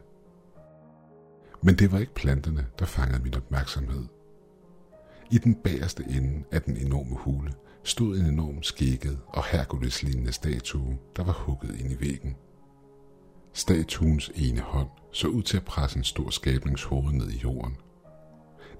Men 1.62 1.78
det 1.78 1.92
var 1.92 1.98
ikke 1.98 2.14
planterne, 2.14 2.66
der 2.78 2.86
fangede 2.86 3.22
min 3.22 3.34
opmærksomhed. 3.34 4.04
I 5.30 5.38
den 5.38 5.54
bagerste 5.54 6.04
ende 6.08 6.44
af 6.52 6.62
den 6.62 6.76
enorme 6.76 7.16
hule 7.16 7.52
stod 7.84 8.18
en 8.18 8.26
enorm 8.26 8.62
skægget 8.62 9.18
og 9.26 9.44
herkuleslignende 9.44 10.32
statue, 10.32 10.98
der 11.16 11.24
var 11.24 11.32
hugget 11.32 11.80
ind 11.80 11.92
i 11.92 12.00
væggen– 12.00 12.36
Statuens 13.58 14.30
ene 14.34 14.60
hånd 14.60 14.88
så 15.12 15.28
ud 15.28 15.42
til 15.42 15.56
at 15.56 15.64
presse 15.64 15.98
en 15.98 16.04
stor 16.04 16.30
skabnings 16.30 16.84
hoved 16.84 17.12
ned 17.12 17.30
i 17.30 17.38
jorden. 17.38 17.76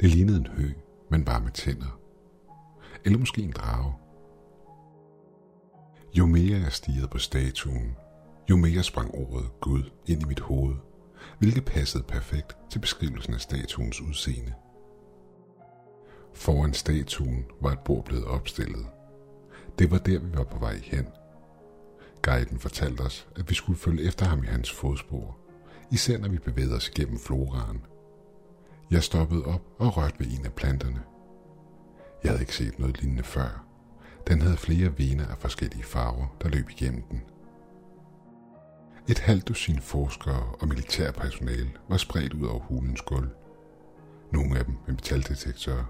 Det 0.01 0.11
lignede 0.11 0.39
en 0.39 0.47
hø, 0.47 0.71
men 1.11 1.25
bare 1.25 1.41
med 1.41 1.51
tænder. 1.51 2.01
Eller 3.05 3.19
måske 3.19 3.43
en 3.43 3.51
drage. 3.51 3.95
Jo 6.19 6.27
mere 6.27 6.61
jeg 6.61 6.73
stirrede 6.73 7.09
på 7.09 7.19
statuen, 7.19 7.97
jo 8.51 8.57
mere 8.57 8.83
sprang 8.83 9.15
ordet 9.15 9.51
Gud 9.61 9.91
ind 10.07 10.23
i 10.23 10.25
mit 10.25 10.41
hoved, 10.41 10.75
hvilket 11.39 11.65
passede 11.65 12.03
perfekt 12.03 12.57
til 12.71 12.79
beskrivelsen 12.79 13.35
af 13.35 13.41
statuens 13.41 14.01
udseende. 14.01 14.53
Foran 16.35 16.75
statuen 16.75 17.47
var 17.61 17.73
et 17.73 17.81
bord 17.85 18.05
blevet 18.05 18.25
opstillet. 18.25 18.87
Det 19.79 19.91
var 19.91 19.99
der, 19.99 20.19
vi 20.19 20.37
var 20.37 20.45
på 20.45 20.59
vej 20.59 20.81
hen. 20.85 21.07
Guiden 22.23 22.59
fortalte 22.59 23.01
os, 23.01 23.29
at 23.37 23.51
vi 23.51 23.55
skulle 23.55 23.79
følge 23.79 24.03
efter 24.03 24.27
ham 24.27 24.45
i 24.45 24.47
hans 24.47 24.73
fodspor, 24.73 25.39
især 25.93 26.19
når 26.19 26.29
vi 26.29 26.39
bevægede 26.39 26.77
os 26.77 26.91
gennem 26.91 27.19
floraen. 27.19 27.83
Jeg 28.91 29.03
stoppede 29.03 29.45
op 29.45 29.63
og 29.79 29.97
rørte 29.97 30.15
ved 30.19 30.27
en 30.27 30.45
af 30.45 30.53
planterne. 30.53 31.03
Jeg 32.23 32.31
havde 32.31 32.43
ikke 32.43 32.57
set 32.57 32.79
noget 32.79 33.01
lignende 33.01 33.23
før. 33.23 33.65
Den 34.27 34.41
havde 34.41 34.57
flere 34.57 34.99
vener 34.99 35.27
af 35.27 35.39
forskellige 35.39 35.83
farver, 35.83 36.37
der 36.43 36.49
løb 36.49 36.71
igennem 36.71 37.03
den. 37.03 37.23
Et 39.09 39.19
halvt 39.19 39.49
dusin 39.49 39.81
forskere 39.81 40.43
og 40.61 40.69
militærpersonale 40.69 41.71
var 41.89 41.97
spredt 41.97 42.35
ud 42.35 42.47
over 42.47 42.61
hulens 42.61 43.03
gulv. 43.03 43.29
Nogle 44.33 44.59
af 44.59 44.65
dem 44.65 44.75
med 44.87 44.95
metaldetektorer. 44.95 45.85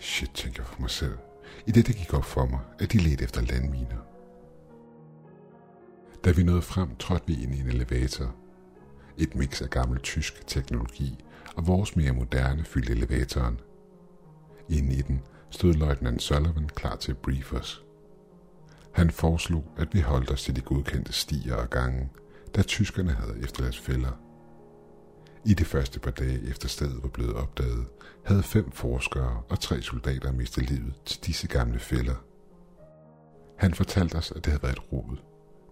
Shit, 0.00 0.30
tænker 0.34 0.62
jeg 0.62 0.66
for 0.66 0.80
mig 0.80 0.90
selv. 0.90 1.18
I 1.66 1.70
det, 1.70 1.86
det 1.86 1.96
gik 1.96 2.14
op 2.14 2.24
for 2.24 2.46
mig, 2.46 2.60
at 2.78 2.92
de 2.92 2.98
ledte 2.98 3.24
efter 3.24 3.40
landminer. 3.40 4.11
Da 6.24 6.32
vi 6.32 6.42
nåede 6.42 6.62
frem, 6.62 6.96
trådte 6.96 7.26
vi 7.26 7.42
ind 7.42 7.54
i 7.54 7.60
en 7.60 7.66
elevator. 7.66 8.34
Et 9.18 9.34
mix 9.34 9.62
af 9.62 9.70
gammel 9.70 10.00
tysk 10.00 10.46
teknologi 10.46 11.24
og 11.56 11.66
vores 11.66 11.96
mere 11.96 12.12
moderne 12.12 12.64
fyldte 12.64 12.92
elevatoren. 12.92 13.60
Inde 14.68 14.94
i 14.94 15.02
den 15.02 15.20
stod 15.50 15.74
løjtnant 15.74 16.22
Sullivan 16.22 16.68
klar 16.74 16.96
til 16.96 17.12
at 17.12 17.18
brief 17.18 17.52
os. 17.52 17.82
Han 18.92 19.10
foreslog, 19.10 19.64
at 19.76 19.88
vi 19.94 20.00
holdt 20.00 20.30
os 20.30 20.42
til 20.42 20.56
de 20.56 20.60
godkendte 20.60 21.12
stier 21.12 21.54
og 21.54 21.70
gange, 21.70 22.08
da 22.54 22.62
tyskerne 22.62 23.12
havde 23.12 23.42
efterladt 23.42 23.78
fælder. 23.78 24.20
I 25.46 25.54
de 25.54 25.64
første 25.64 26.00
par 26.00 26.10
dage 26.10 26.50
efter 26.50 26.68
stedet 26.68 27.02
var 27.02 27.08
blevet 27.08 27.34
opdaget, 27.34 27.86
havde 28.24 28.42
fem 28.42 28.70
forskere 28.70 29.42
og 29.48 29.60
tre 29.60 29.82
soldater 29.82 30.32
mistet 30.32 30.70
livet 30.70 30.94
til 31.04 31.24
disse 31.24 31.48
gamle 31.48 31.78
fælder. 31.78 32.24
Han 33.58 33.74
fortalte 33.74 34.16
os, 34.16 34.30
at 34.30 34.44
det 34.44 34.46
havde 34.46 34.62
været 34.62 34.76
et 34.76 34.92
rod, 34.92 35.16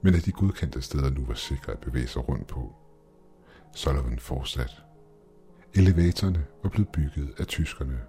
men 0.02 0.14
at 0.14 0.25
de 0.25 0.33
godkendte 0.33 0.83
steder 0.83 1.11
nu 1.11 1.25
var 1.25 1.35
sikre 1.35 1.73
at 1.73 1.78
bevæge 1.78 2.07
sig 2.07 2.28
rundt 2.28 2.47
på. 2.47 2.75
Sullivan 3.75 4.19
fortsat. 4.19 4.83
Elevatorerne 5.75 6.47
var 6.62 6.71
blevet 6.71 6.88
bygget 6.88 7.35
af 7.38 7.47
tyskerne, 7.47 8.00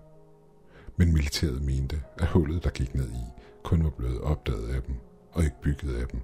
men 0.98 1.14
militæret 1.14 1.62
mente, 1.62 2.04
at 2.18 2.28
hullet, 2.28 2.64
der 2.64 2.70
gik 2.70 2.96
ned 2.96 3.10
i, 3.10 3.42
kun 3.64 3.84
var 3.84 3.90
blevet 3.90 4.22
opdaget 4.22 4.70
af 4.76 4.84
dem, 4.84 4.96
og 5.32 5.44
ikke 5.44 5.62
bygget 5.62 5.96
af 5.96 6.08
dem. 6.08 6.22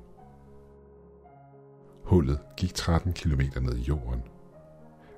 Hullet 2.03 2.39
gik 2.57 2.74
13 2.74 3.13
km 3.13 3.41
ned 3.62 3.77
i 3.77 3.81
jorden. 3.81 4.24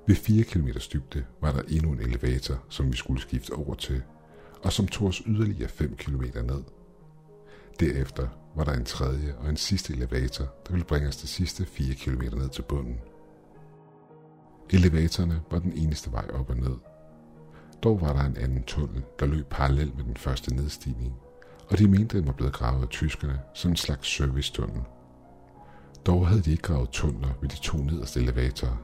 Ved 0.07 0.15
4 0.15 0.43
km 0.43 0.67
dybde 0.93 1.25
var 1.41 1.51
der 1.51 1.61
endnu 1.67 1.91
en 1.91 1.99
elevator, 1.99 2.63
som 2.69 2.91
vi 2.91 2.97
skulle 2.97 3.21
skifte 3.21 3.51
over 3.51 3.75
til, 3.75 4.03
og 4.63 4.73
som 4.73 4.87
tog 4.87 5.07
os 5.07 5.21
yderligere 5.25 5.69
5 5.69 5.95
km 5.95 6.23
ned. 6.23 6.63
Derefter 7.79 8.27
var 8.59 8.65
der 8.65 8.73
en 8.73 8.85
tredje 8.85 9.35
og 9.37 9.49
en 9.49 9.57
sidste 9.57 9.93
elevator, 9.93 10.43
der 10.43 10.71
ville 10.71 10.85
bringe 10.85 11.07
os 11.07 11.17
de 11.17 11.27
sidste 11.27 11.65
4 11.65 11.95
km 11.95 12.21
ned 12.37 12.49
til 12.49 12.61
bunden. 12.61 12.99
Elevatorerne 14.69 15.41
var 15.51 15.59
den 15.59 15.73
eneste 15.73 16.11
vej 16.11 16.25
op 16.33 16.49
og 16.49 16.57
ned. 16.57 16.75
Dog 17.83 18.01
var 18.01 18.13
der 18.13 18.23
en 18.23 18.37
anden 18.37 18.63
tunnel, 18.63 19.03
der 19.19 19.25
løb 19.25 19.45
parallelt 19.49 19.97
med 19.97 20.03
den 20.03 20.17
første 20.17 20.55
nedstigning, 20.55 21.13
og 21.69 21.77
de 21.77 21.87
mente, 21.87 22.17
den 22.17 22.27
var 22.27 22.33
blevet 22.33 22.53
gravet 22.53 22.81
af 22.81 22.89
tyskerne 22.89 23.39
som 23.53 23.71
en 23.71 23.77
slags 23.77 24.07
servicetunnel. 24.07 24.81
Dog 26.05 26.27
havde 26.27 26.41
de 26.41 26.51
ikke 26.51 26.63
gravet 26.63 26.89
tunneler 26.89 27.29
ved 27.41 27.49
de 27.49 27.61
to 27.61 27.77
nederste 27.77 28.19
elevatorer. 28.19 28.77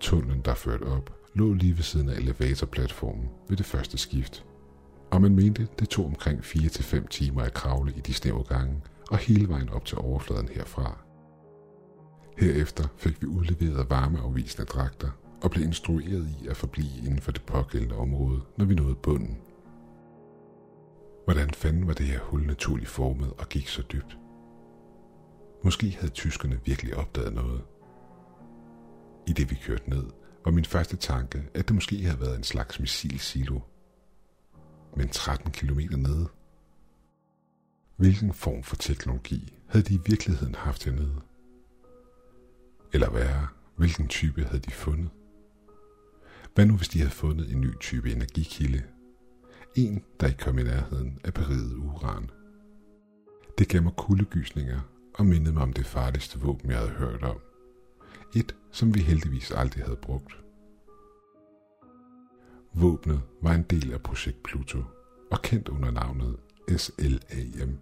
Tunnelen, 0.00 0.40
der 0.40 0.54
førte 0.54 0.84
op, 0.84 1.10
lå 1.34 1.52
lige 1.52 1.76
ved 1.76 1.82
siden 1.82 2.08
af 2.08 2.14
elevatorplatformen 2.16 3.28
ved 3.48 3.56
det 3.56 3.66
første 3.66 3.98
skift. 3.98 4.44
Og 5.10 5.22
man 5.22 5.34
mente, 5.34 5.68
det 5.78 5.88
tog 5.88 6.06
omkring 6.06 6.40
4-5 6.40 7.08
timer 7.08 7.42
at 7.42 7.54
kravle 7.54 7.92
i 7.96 8.00
de 8.00 8.14
snævre 8.14 8.44
gange 8.44 8.80
og 9.10 9.18
hele 9.18 9.48
vejen 9.48 9.68
op 9.68 9.84
til 9.84 9.98
overfladen 9.98 10.48
herfra. 10.48 10.98
Herefter 12.38 12.84
fik 12.96 13.22
vi 13.22 13.26
udleveret 13.26 13.90
varmeafvisende 13.90 14.66
dragter 14.66 15.10
og 15.42 15.50
blev 15.50 15.64
instrueret 15.64 16.28
i 16.42 16.48
at 16.48 16.56
forblive 16.56 16.98
inden 16.98 17.18
for 17.18 17.32
det 17.32 17.42
pågældende 17.42 17.96
område, 17.96 18.40
når 18.56 18.64
vi 18.64 18.74
nåede 18.74 18.94
bunden. 18.94 19.38
Hvordan 21.24 21.50
fanden 21.50 21.86
var 21.86 21.94
det 21.94 22.06
her 22.06 22.20
hul 22.20 22.46
naturligt 22.46 22.90
formet 22.90 23.32
og 23.38 23.48
gik 23.48 23.68
så 23.68 23.82
dybt? 23.92 24.18
Måske 25.64 25.96
havde 26.00 26.12
tyskerne 26.12 26.60
virkelig 26.64 26.96
opdaget 26.96 27.34
noget. 27.34 27.62
I 29.26 29.32
det 29.32 29.50
vi 29.50 29.54
kørte 29.54 29.90
ned, 29.90 30.04
var 30.44 30.50
min 30.50 30.64
første 30.64 30.96
tanke, 30.96 31.42
at 31.54 31.68
det 31.68 31.74
måske 31.74 32.04
havde 32.04 32.20
været 32.20 32.36
en 32.36 32.44
slags 32.44 32.80
missilsilo. 32.80 33.60
Men 34.96 35.08
13 35.08 35.50
km 35.52 35.80
nede. 35.96 36.28
Hvilken 37.96 38.32
form 38.32 38.62
for 38.62 38.76
teknologi 38.76 39.54
havde 39.66 39.84
de 39.84 39.94
i 39.94 40.00
virkeligheden 40.06 40.54
haft 40.54 40.84
hernede? 40.84 41.20
Eller 42.92 43.10
værre, 43.10 43.48
hvilken 43.76 44.08
type 44.08 44.44
havde 44.44 44.62
de 44.62 44.70
fundet? 44.70 45.10
Hvad 46.54 46.66
nu 46.66 46.76
hvis 46.76 46.88
de 46.88 46.98
havde 46.98 47.10
fundet 47.10 47.52
en 47.52 47.60
ny 47.60 47.78
type 47.80 48.12
energikilde, 48.12 48.82
en, 49.74 50.04
der 50.20 50.26
ikke 50.26 50.38
kom 50.38 50.58
i 50.58 50.62
nærheden 50.62 51.18
af 51.24 51.34
beriget 51.34 51.76
uran. 51.76 52.30
Det 53.58 53.68
gav 53.68 53.82
mig 53.82 53.92
kuldegysninger 53.96 54.80
og 55.14 55.26
mindede 55.26 55.54
mig 55.54 55.62
om 55.62 55.72
det 55.72 55.86
farligste 55.86 56.40
våben, 56.40 56.70
jeg 56.70 56.78
havde 56.78 56.90
hørt 56.90 57.22
om. 57.22 57.40
Et, 58.36 58.54
som 58.70 58.94
vi 58.94 59.00
heldigvis 59.00 59.50
aldrig 59.50 59.84
havde 59.84 59.96
brugt. 59.96 60.39
Våbnet 62.74 63.20
var 63.42 63.52
en 63.52 63.62
del 63.62 63.92
af 63.92 64.00
projekt 64.00 64.42
Pluto 64.42 64.78
og 65.30 65.42
kendt 65.42 65.68
under 65.68 65.90
navnet 65.90 66.36
SLAM, 66.76 67.78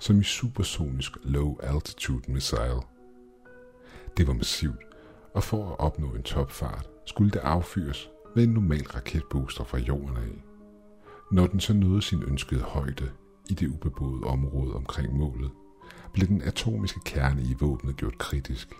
som 0.00 0.20
i 0.20 0.22
supersonisk 0.22 1.12
Low 1.24 1.56
Altitude 1.62 2.32
Missile. 2.32 2.82
Det 4.16 4.26
var 4.26 4.32
massivt, 4.32 4.84
og 5.34 5.42
for 5.42 5.70
at 5.70 5.78
opnå 5.78 6.14
en 6.14 6.22
topfart 6.22 6.88
skulle 7.06 7.30
det 7.30 7.38
affyres 7.38 8.08
med 8.36 8.44
en 8.44 8.50
normal 8.50 8.86
raketbooster 8.86 9.64
fra 9.64 9.78
jorden 9.78 10.16
af. 10.16 10.44
Når 11.32 11.46
den 11.46 11.60
så 11.60 11.74
nåede 11.74 12.02
sin 12.02 12.22
ønskede 12.22 12.60
højde 12.60 13.10
i 13.50 13.54
det 13.54 13.68
ubeboede 13.68 14.24
område 14.24 14.74
omkring 14.74 15.16
målet, 15.16 15.50
blev 16.12 16.28
den 16.28 16.42
atomiske 16.42 17.00
kerne 17.04 17.42
i 17.42 17.54
våbnet 17.60 17.96
gjort 17.96 18.18
kritisk, 18.18 18.74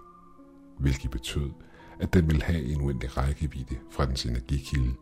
hvilket 0.79 1.11
betød, 1.11 1.51
at 2.01 2.15
den 2.15 2.27
ville 2.27 2.43
have 2.43 2.63
en 2.63 2.81
uendelig 2.81 3.17
rækkevidde 3.17 3.77
fra 3.91 4.07
dens 4.07 4.25
energikilde, 4.25 4.95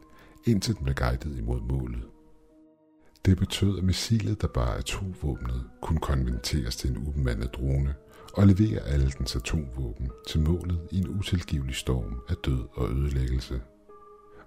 indtil 0.45 0.77
den 0.77 0.85
blev 0.85 0.95
guidet 0.95 1.39
imod 1.39 1.61
målet. 1.61 2.03
Det 3.25 3.39
betød, 3.39 3.79
at 3.79 3.85
missilet, 3.85 4.43
der 4.43 4.49
bare 4.49 4.77
atomvåbnet, 4.77 5.65
kunne 5.83 5.99
konverteres 5.99 6.77
til 6.77 6.91
en 6.91 7.09
ubemandet 7.09 7.55
drone 7.55 7.95
og 8.35 8.47
levere 8.47 8.81
alle 8.81 9.11
dens 9.19 9.37
atomvåben 9.37 10.11
til 10.29 10.41
målet 10.41 10.89
i 10.91 10.99
en 10.99 11.09
utilgivelig 11.09 11.75
storm 11.75 12.21
af 12.29 12.37
død 12.37 12.65
og 12.75 12.91
ødelæggelse. 12.91 13.61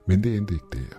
Men 0.08 0.24
det 0.24 0.38
endte 0.38 0.54
ikke 0.54 0.66
der. 0.74 0.98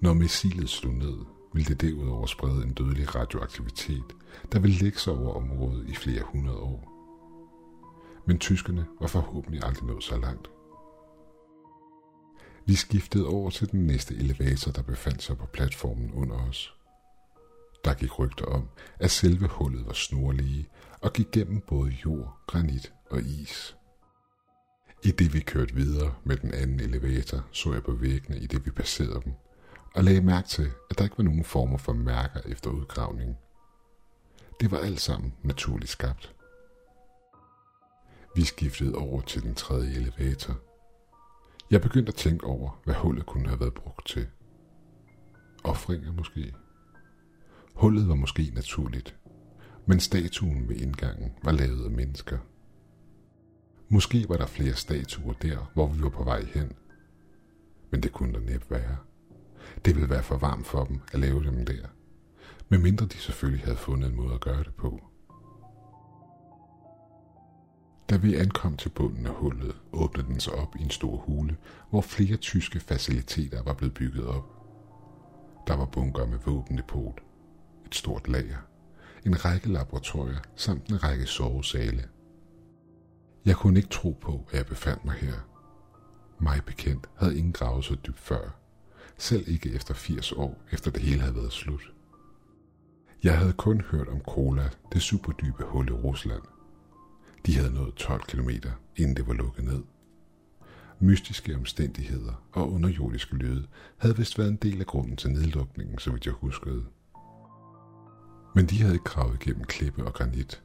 Når 0.00 0.12
missilet 0.12 0.68
slog 0.68 0.94
ned, 0.94 1.16
ville 1.54 1.68
det 1.68 1.80
derudover 1.80 2.26
sprede 2.26 2.64
en 2.64 2.72
dødelig 2.72 3.14
radioaktivitet, 3.14 4.04
der 4.52 4.58
ville 4.58 4.76
lægge 4.76 4.98
sig 4.98 5.12
over 5.12 5.34
området 5.34 5.88
i 5.88 5.94
flere 5.94 6.22
hundrede 6.22 6.58
år. 6.58 6.95
Men 8.26 8.38
tyskerne 8.38 8.86
var 9.00 9.06
forhåbentlig 9.06 9.64
aldrig 9.64 9.86
nået 9.86 10.04
så 10.04 10.18
langt. 10.18 10.50
Vi 12.66 12.74
skiftede 12.74 13.26
over 13.26 13.50
til 13.50 13.70
den 13.70 13.86
næste 13.86 14.14
elevator, 14.14 14.72
der 14.72 14.82
befandt 14.82 15.22
sig 15.22 15.38
på 15.38 15.46
platformen 15.46 16.12
under 16.14 16.36
os. 16.36 16.74
Der 17.84 17.94
gik 17.94 18.18
rygter 18.18 18.44
om, 18.44 18.68
at 18.98 19.10
selve 19.10 19.48
hullet 19.48 19.86
var 19.86 19.92
snorlige 19.92 20.68
og 21.00 21.12
gik 21.12 21.30
gennem 21.32 21.60
både 21.60 21.90
jord, 21.90 22.38
granit 22.46 22.92
og 23.10 23.20
is. 23.20 23.76
I 25.04 25.10
det 25.10 25.34
vi 25.34 25.40
kørte 25.40 25.74
videre 25.74 26.14
med 26.24 26.36
den 26.36 26.54
anden 26.54 26.80
elevator, 26.80 27.44
så 27.52 27.72
jeg 27.72 27.82
på 27.82 27.92
væggene 27.92 28.38
i 28.38 28.46
det 28.46 28.66
vi 28.66 28.70
passerede 28.70 29.20
dem, 29.24 29.32
og 29.94 30.04
lagde 30.04 30.20
mærke 30.20 30.48
til, 30.48 30.70
at 30.90 30.98
der 30.98 31.04
ikke 31.04 31.18
var 31.18 31.24
nogen 31.24 31.44
former 31.44 31.78
for 31.78 31.92
mærker 31.92 32.40
efter 32.46 32.70
udgravningen. 32.70 33.36
Det 34.60 34.70
var 34.70 34.78
alt 34.78 35.00
sammen 35.00 35.34
naturligt 35.42 35.90
skabt. 35.90 36.35
Vi 38.36 38.44
skiftede 38.44 38.94
over 38.94 39.20
til 39.20 39.42
den 39.42 39.54
tredje 39.54 39.94
elevator. 39.94 40.60
Jeg 41.70 41.80
begyndte 41.80 42.10
at 42.10 42.14
tænke 42.14 42.46
over, 42.46 42.80
hvad 42.84 42.94
hullet 42.94 43.26
kunne 43.26 43.48
have 43.48 43.60
været 43.60 43.74
brugt 43.74 44.06
til. 44.08 44.26
Offringer 45.64 46.12
måske. 46.12 46.54
Hullet 47.74 48.08
var 48.08 48.14
måske 48.14 48.52
naturligt, 48.54 49.16
men 49.86 50.00
statuen 50.00 50.68
ved 50.68 50.76
indgangen 50.76 51.32
var 51.42 51.52
lavet 51.52 51.84
af 51.84 51.90
mennesker. 51.90 52.38
Måske 53.88 54.28
var 54.28 54.36
der 54.36 54.46
flere 54.46 54.74
statuer 54.74 55.32
der, 55.32 55.70
hvor 55.74 55.86
vi 55.86 56.02
var 56.02 56.08
på 56.08 56.24
vej 56.24 56.44
hen. 56.44 56.72
Men 57.90 58.02
det 58.02 58.12
kunne 58.12 58.32
der 58.32 58.40
næppe 58.40 58.66
være. 58.70 58.96
Det 59.84 59.94
ville 59.94 60.10
være 60.10 60.22
for 60.22 60.36
varmt 60.36 60.66
for 60.66 60.84
dem 60.84 61.00
at 61.12 61.20
lave 61.20 61.44
dem 61.44 61.66
der. 61.66 61.86
Medmindre 62.68 63.06
de 63.06 63.18
selvfølgelig 63.18 63.64
havde 63.64 63.78
fundet 63.78 64.10
en 64.10 64.16
måde 64.16 64.34
at 64.34 64.40
gøre 64.40 64.64
det 64.64 64.74
på. 64.74 65.10
Da 68.10 68.16
vi 68.16 68.34
ankom 68.34 68.76
til 68.76 68.88
bunden 68.88 69.26
af 69.26 69.32
hullet, 69.32 69.76
åbnede 69.92 70.26
den 70.26 70.40
sig 70.40 70.52
op 70.52 70.76
i 70.76 70.82
en 70.82 70.90
stor 70.90 71.16
hule, 71.16 71.56
hvor 71.90 72.00
flere 72.00 72.36
tyske 72.36 72.80
faciliteter 72.80 73.62
var 73.62 73.74
blevet 73.74 73.94
bygget 73.94 74.26
op. 74.26 74.44
Der 75.66 75.76
var 75.76 75.84
bunker 75.84 76.26
med 76.26 76.38
våbendepot, 76.46 77.20
et 77.86 77.94
stort 77.94 78.28
lager, 78.28 78.56
en 79.24 79.44
række 79.44 79.68
laboratorier 79.68 80.38
samt 80.56 80.86
en 80.86 81.04
række 81.04 81.26
sovesale. 81.26 82.04
Jeg 83.44 83.56
kunne 83.56 83.78
ikke 83.78 83.88
tro 83.88 84.18
på, 84.20 84.46
at 84.50 84.58
jeg 84.58 84.66
befandt 84.66 85.04
mig 85.04 85.14
her. 85.14 85.34
Mig 86.40 86.60
bekendt 86.66 87.06
havde 87.16 87.38
ingen 87.38 87.52
gravet 87.52 87.84
så 87.84 87.94
dybt 88.06 88.20
før, 88.20 88.56
selv 89.18 89.48
ikke 89.48 89.72
efter 89.72 89.94
80 89.94 90.32
år 90.32 90.58
efter 90.72 90.90
det 90.90 91.02
hele 91.02 91.20
havde 91.20 91.36
været 91.36 91.52
slut. 91.52 91.92
Jeg 93.22 93.38
havde 93.38 93.52
kun 93.52 93.80
hørt 93.80 94.08
om 94.08 94.20
Kola, 94.20 94.70
det 94.92 95.02
superdybe 95.02 95.64
hul 95.64 95.88
i 95.88 95.92
Rusland. 95.92 96.42
De 97.46 97.56
havde 97.56 97.74
nået 97.74 97.94
12 97.94 98.22
km, 98.22 98.50
inden 98.96 99.16
det 99.16 99.26
var 99.26 99.34
lukket 99.34 99.64
ned. 99.64 99.82
Mystiske 101.00 101.56
omstændigheder 101.56 102.46
og 102.52 102.72
underjordiske 102.72 103.34
lyde 103.34 103.66
havde 103.96 104.16
vist 104.16 104.38
været 104.38 104.48
en 104.48 104.56
del 104.56 104.80
af 104.80 104.86
grunden 104.86 105.16
til 105.16 105.30
nedlukningen, 105.30 105.98
så 105.98 106.10
vidt 106.10 106.26
jeg 106.26 106.34
huskede. 106.34 106.84
Men 108.54 108.66
de 108.66 108.80
havde 108.80 108.94
ikke 108.94 109.04
kravet 109.04 109.34
igennem 109.42 109.64
klippe 109.64 110.04
og 110.04 110.14
granit. 110.14 110.62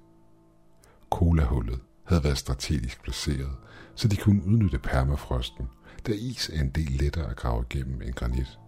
Kolahullet 1.10 1.80
havde 2.04 2.24
været 2.24 2.38
strategisk 2.38 3.04
placeret, 3.04 3.58
så 3.96 4.08
de 4.08 4.16
kunne 4.16 4.46
udnytte 4.46 4.80
permafrosten, 4.80 5.68
da 6.08 6.12
is 6.12 6.50
er 6.50 6.62
en 6.62 6.70
del 6.70 6.92
lettere 6.92 7.30
at 7.30 7.36
grave 7.36 7.66
igennem 7.70 8.02
end 8.02 8.14
granit. 8.14 8.60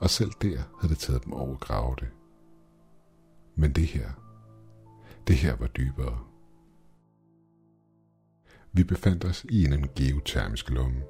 Og 0.00 0.10
selv 0.10 0.30
der 0.42 0.62
havde 0.80 0.94
det 0.94 0.98
taget 0.98 1.24
dem 1.24 1.32
over 1.32 1.54
at 1.54 1.60
grave 1.60 1.96
det. 2.00 2.08
Men 3.56 3.72
det 3.72 3.86
her, 3.86 4.10
det 5.26 5.36
her 5.36 5.56
var 5.56 5.66
dybere. 5.66 6.33
Vi 8.76 8.84
befandt 8.84 9.24
os 9.24 9.46
i 9.48 9.64
en 9.64 9.88
geotermisk 9.96 10.70
lomme, 10.70 11.02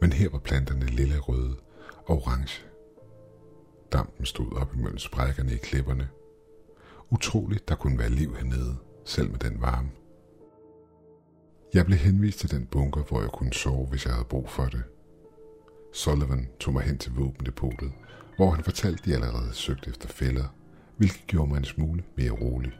men 0.00 0.12
her 0.12 0.30
var 0.30 0.38
planterne 0.38 0.86
lille 0.86 1.18
røde 1.18 1.56
og 2.06 2.16
orange. 2.16 2.64
Dampen 3.92 4.26
stod 4.26 4.52
op 4.52 4.74
imellem 4.74 4.98
sprækkerne 4.98 5.52
i 5.52 5.56
klipperne. 5.56 6.08
Utroligt, 7.10 7.68
der 7.68 7.74
kunne 7.74 7.98
være 7.98 8.10
liv 8.10 8.34
hernede, 8.36 8.76
selv 9.04 9.30
med 9.30 9.38
den 9.38 9.60
varme. 9.60 9.90
Jeg 11.74 11.86
blev 11.86 11.98
henvist 11.98 12.38
til 12.38 12.50
den 12.50 12.66
bunker, 12.66 13.02
hvor 13.02 13.20
jeg 13.20 13.30
kunne 13.30 13.52
sove, 13.52 13.86
hvis 13.86 14.04
jeg 14.04 14.12
havde 14.12 14.28
brug 14.28 14.48
for 14.48 14.64
det. 14.64 14.82
Sullivan 15.92 16.48
tog 16.60 16.72
mig 16.72 16.82
hen 16.82 16.98
til 16.98 17.12
våbendepotet, 17.12 17.92
hvor 18.36 18.50
han 18.50 18.64
fortalte, 18.64 19.00
at 19.00 19.04
de 19.04 19.14
allerede 19.14 19.42
havde 19.42 19.54
søgt 19.54 19.88
efter 19.88 20.08
fælder, 20.08 20.44
hvilket 20.96 21.26
gjorde 21.26 21.48
mig 21.48 21.58
en 21.58 21.64
smule 21.64 22.04
mere 22.16 22.30
rolig. 22.30 22.72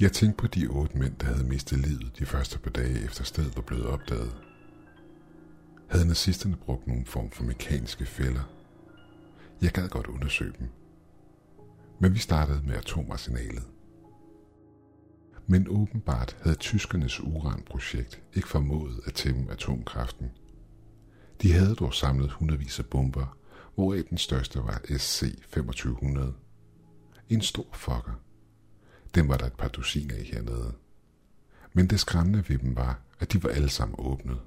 Jeg 0.00 0.12
tænkte 0.12 0.36
på 0.36 0.46
de 0.46 0.66
otte 0.66 0.98
mænd, 0.98 1.16
der 1.16 1.26
havde 1.26 1.44
mistet 1.44 1.78
livet 1.78 2.18
de 2.18 2.26
første 2.26 2.58
par 2.58 2.70
dage 2.70 3.04
efter 3.04 3.24
stedet 3.24 3.56
var 3.56 3.62
blevet 3.62 3.86
opdaget. 3.86 4.36
Havde 5.88 6.06
nazisterne 6.06 6.56
brugt 6.56 6.86
nogen 6.86 7.06
form 7.06 7.30
for 7.30 7.44
mekaniske 7.44 8.06
fælder? 8.06 8.50
Jeg 9.62 9.72
gad 9.72 9.88
godt 9.88 10.06
undersøge 10.06 10.52
dem. 10.58 10.68
Men 11.98 12.14
vi 12.14 12.18
startede 12.18 12.62
med 12.66 12.74
atomarsenalet. 12.74 13.62
Men 15.46 15.68
åbenbart 15.68 16.36
havde 16.42 16.56
tyskernes 16.56 17.20
uranprojekt 17.20 18.22
ikke 18.34 18.48
formået 18.48 19.00
at 19.06 19.14
tæmme 19.14 19.50
atomkraften. 19.50 20.30
De 21.42 21.52
havde 21.52 21.74
dog 21.74 21.94
samlet 21.94 22.30
hundredvis 22.32 22.78
af 22.78 22.86
bomber, 22.86 23.36
hvoraf 23.74 24.02
den 24.10 24.18
største 24.18 24.58
var 24.58 24.80
SC-2500. 24.88 26.32
En 27.28 27.40
stor 27.40 27.66
fucker. 27.72 28.20
Den 29.14 29.28
var 29.28 29.36
der 29.36 29.46
et 29.46 29.52
par 29.52 29.68
dusiner 29.68 30.16
i 30.16 30.22
hernede. 30.22 30.74
Men 31.72 31.86
det 31.86 32.00
skræmmende 32.00 32.48
ved 32.48 32.58
dem 32.58 32.76
var, 32.76 33.02
at 33.20 33.32
de 33.32 33.42
var 33.42 33.48
alle 33.48 33.68
sammen 33.68 33.96
åbnet. 33.98 34.40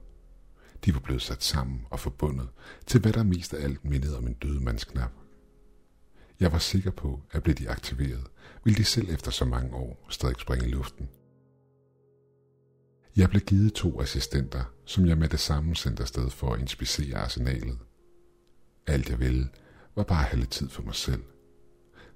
De 0.85 0.93
var 0.93 0.99
blevet 0.99 1.21
sat 1.21 1.43
sammen 1.43 1.85
og 1.89 1.99
forbundet 1.99 2.49
til 2.85 3.01
hvad 3.01 3.13
der 3.13 3.23
mest 3.23 3.53
af 3.53 3.63
alt 3.63 3.85
mindede 3.85 4.17
om 4.17 4.27
en 4.27 4.33
dødemandsknap. 4.33 5.11
Jeg 6.39 6.51
var 6.51 6.57
sikker 6.57 6.91
på, 6.91 7.21
at 7.31 7.43
blev 7.43 7.55
de 7.55 7.69
aktiveret, 7.69 8.27
ville 8.63 8.77
de 8.77 8.83
selv 8.83 9.09
efter 9.09 9.31
så 9.31 9.45
mange 9.45 9.75
år 9.75 10.05
stadig 10.09 10.35
springe 10.39 10.67
i 10.67 10.71
luften. 10.71 11.09
Jeg 13.15 13.29
blev 13.29 13.41
givet 13.41 13.73
to 13.73 14.01
assistenter, 14.01 14.63
som 14.85 15.05
jeg 15.05 15.17
med 15.17 15.29
det 15.29 15.39
samme 15.39 15.75
sendte 15.75 16.03
afsted 16.03 16.29
for 16.29 16.53
at 16.53 16.59
inspicere 16.59 17.17
arsenalet. 17.17 17.77
Alt 18.87 19.09
jeg 19.09 19.19
ville, 19.19 19.49
var 19.95 20.03
bare 20.03 20.19
at 20.19 20.25
have 20.25 20.39
lidt 20.39 20.51
tid 20.51 20.69
for 20.69 20.83
mig 20.83 20.95
selv. 20.95 21.23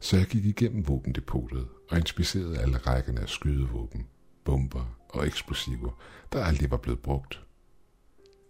Så 0.01 0.17
jeg 0.17 0.25
gik 0.25 0.45
igennem 0.45 0.87
våbendepotet 0.87 1.67
og 1.89 1.97
inspicerede 1.97 2.59
alle 2.59 2.77
rækkerne 2.77 3.21
af 3.21 3.29
skydevåben, 3.29 4.07
bomber 4.43 4.99
og 5.09 5.27
eksplosiver, 5.27 6.01
der 6.33 6.43
aldrig 6.43 6.71
var 6.71 6.77
blevet 6.77 6.99
brugt. 6.99 7.43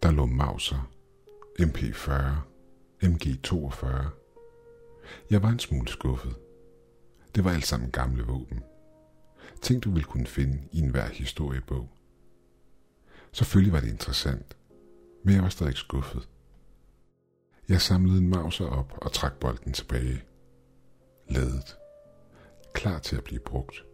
Der 0.03 0.11
lå 0.11 0.25
Mauser, 0.25 0.91
MP40, 1.59 2.11
MG42. 3.03 3.85
Jeg 5.29 5.43
var 5.43 5.49
en 5.49 5.59
smule 5.59 5.87
skuffet. 5.87 6.35
Det 7.35 7.43
var 7.43 7.51
alt 7.51 7.65
sammen 7.65 7.91
gamle 7.91 8.23
våben. 8.23 8.63
Ting, 9.61 9.83
du 9.83 9.91
ville 9.91 10.05
kunne 10.05 10.27
finde 10.27 10.59
i 10.71 10.79
enhver 10.79 11.07
historiebog. 11.07 11.89
Selvfølgelig 13.31 13.73
var 13.73 13.79
det 13.79 13.89
interessant, 13.89 14.57
men 15.23 15.35
jeg 15.35 15.43
var 15.43 15.49
stadig 15.49 15.77
skuffet. 15.77 16.29
Jeg 17.69 17.81
samlede 17.81 18.17
en 18.17 18.29
mauser 18.29 18.65
op 18.65 18.93
og 18.97 19.11
trak 19.11 19.33
bolden 19.33 19.73
tilbage. 19.73 20.23
Ladet. 21.31 21.77
Klar 22.73 22.99
til 22.99 23.15
at 23.15 23.23
blive 23.23 23.39
brugt. 23.39 23.85